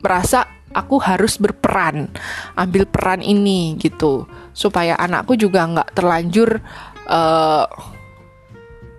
merasa 0.00 0.46
aku 0.72 1.00
harus 1.00 1.40
berperan 1.40 2.12
ambil 2.54 2.84
peran 2.86 3.24
ini 3.24 3.74
gitu 3.80 4.28
supaya 4.52 4.94
anakku 5.00 5.34
juga 5.34 5.64
nggak 5.64 5.96
terlanjur 5.96 6.60
uh, 7.08 7.66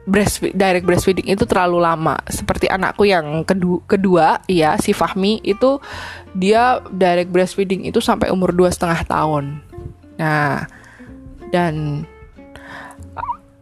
breast 0.09 0.41
direct 0.57 0.89
breastfeeding 0.89 1.29
itu 1.29 1.45
terlalu 1.45 1.85
lama. 1.85 2.17
Seperti 2.25 2.65
anakku 2.65 3.05
yang 3.05 3.45
kedua, 3.45 3.79
kedua 3.85 4.27
ya 4.49 4.73
si 4.81 4.91
Fahmi 4.91 5.37
itu 5.45 5.77
dia 6.33 6.81
direct 6.89 7.29
breastfeeding 7.29 7.85
itu 7.85 8.01
sampai 8.01 8.33
umur 8.33 8.49
dua 8.49 8.73
setengah 8.73 9.05
tahun. 9.05 9.61
Nah, 10.17 10.65
dan 11.53 12.03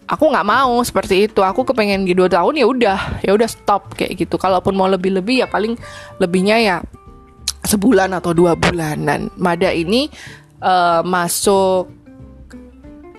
aku 0.07 0.25
nggak 0.31 0.47
mau 0.47 0.79
seperti 0.81 1.27
itu 1.27 1.43
aku 1.43 1.67
kepengen 1.67 2.07
di 2.07 2.15
dua 2.15 2.31
tahun 2.31 2.55
ya 2.55 2.65
udah 2.65 2.99
ya 3.21 3.31
udah 3.35 3.49
stop 3.51 3.93
kayak 3.99 4.15
gitu 4.15 4.39
kalaupun 4.39 4.71
mau 4.73 4.87
lebih 4.87 5.11
lebih 5.19 5.43
ya 5.43 5.47
paling 5.51 5.75
lebihnya 6.17 6.57
ya 6.63 6.77
sebulan 7.67 8.15
atau 8.15 8.31
dua 8.31 8.55
bulan 8.55 9.03
dan 9.03 9.27
Mada 9.35 9.67
ini 9.75 10.07
uh, 10.63 11.03
masuk 11.03 11.91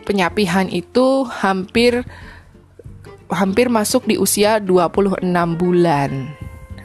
penyapihan 0.09 0.65
itu 0.73 1.29
hampir 1.29 2.01
hampir 3.29 3.69
masuk 3.69 4.09
di 4.09 4.17
usia 4.17 4.57
26 4.57 5.21
bulan. 5.61 6.33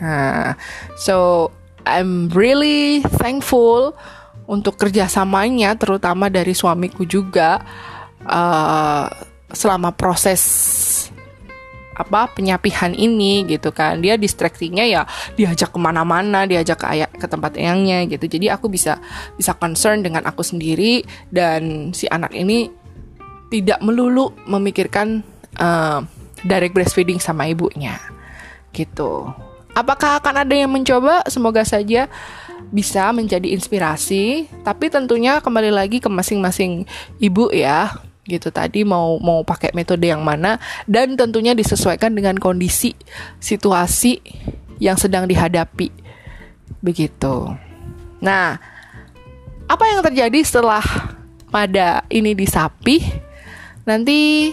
Nah, 0.03 0.59
so 0.99 1.47
I'm 1.87 2.27
really 2.35 2.99
thankful 3.19 3.95
untuk 4.43 4.75
kerjasamanya, 4.75 5.79
terutama 5.79 6.27
dari 6.27 6.51
suamiku 6.51 7.07
juga. 7.07 7.63
Uh, 8.27 9.07
selama 9.53 9.93
proses 9.93 10.41
apa 11.93 12.25
penyapihan 12.33 12.91
ini 12.91 13.45
gitu 13.45 13.69
kan. 13.69 14.01
Dia 14.01 14.17
distraksinya 14.17 14.81
ya 14.83 15.05
diajak 15.37 15.71
ke 15.71 15.79
mana-mana 15.79 16.49
diajak 16.49 16.81
ke 16.81 16.87
ayah 16.97 17.09
ke 17.09 17.25
tempat 17.29 17.55
eyangnya 17.55 18.09
gitu. 18.09 18.25
Jadi 18.25 18.49
aku 18.49 18.67
bisa 18.67 18.97
bisa 19.37 19.53
concern 19.53 20.01
dengan 20.01 20.25
aku 20.25 20.41
sendiri 20.41 21.05
dan 21.29 21.93
si 21.93 22.09
anak 22.09 22.33
ini 22.33 22.69
tidak 23.53 23.79
melulu 23.85 24.33
memikirkan 24.49 25.21
uh, 25.61 26.01
direct 26.41 26.73
breastfeeding 26.73 27.21
sama 27.21 27.45
ibunya 27.45 28.01
gitu. 28.73 29.29
Apakah 29.73 30.21
akan 30.21 30.45
ada 30.45 30.53
yang 30.53 30.69
mencoba? 30.69 31.25
Semoga 31.29 31.65
saja 31.65 32.09
bisa 32.73 33.09
menjadi 33.13 33.53
inspirasi. 33.53 34.49
Tapi 34.65 34.89
tentunya 34.89 35.37
kembali 35.41 35.69
lagi 35.69 36.01
ke 36.01 36.09
masing-masing 36.09 36.89
ibu 37.21 37.49
ya 37.53 37.93
gitu 38.23 38.55
tadi 38.55 38.87
mau 38.87 39.19
mau 39.19 39.43
pakai 39.43 39.75
metode 39.75 40.07
yang 40.07 40.23
mana 40.23 40.55
dan 40.87 41.19
tentunya 41.19 41.51
disesuaikan 41.51 42.15
dengan 42.15 42.39
kondisi 42.39 42.95
situasi 43.43 44.23
yang 44.79 44.95
sedang 44.95 45.27
dihadapi 45.27 45.91
begitu. 46.79 47.51
Nah, 48.23 48.59
apa 49.67 49.83
yang 49.91 50.03
terjadi 50.03 50.39
setelah 50.43 50.83
pada 51.51 52.07
ini 52.07 52.35
disapi? 52.35 53.03
Nanti 53.83 54.51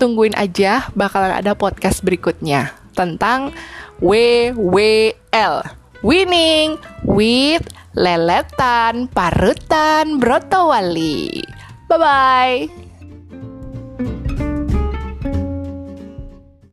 tungguin 0.00 0.32
aja 0.32 0.88
bakalan 0.96 1.36
ada 1.36 1.52
podcast 1.52 2.00
berikutnya 2.00 2.72
tentang 2.96 3.52
WWL 4.00 5.54
Winning 6.00 6.78
with 7.02 7.66
Leletan 7.98 9.10
Parutan 9.10 10.22
Brotowali. 10.22 11.42
Bye 11.88 11.98
bye. 11.98 12.87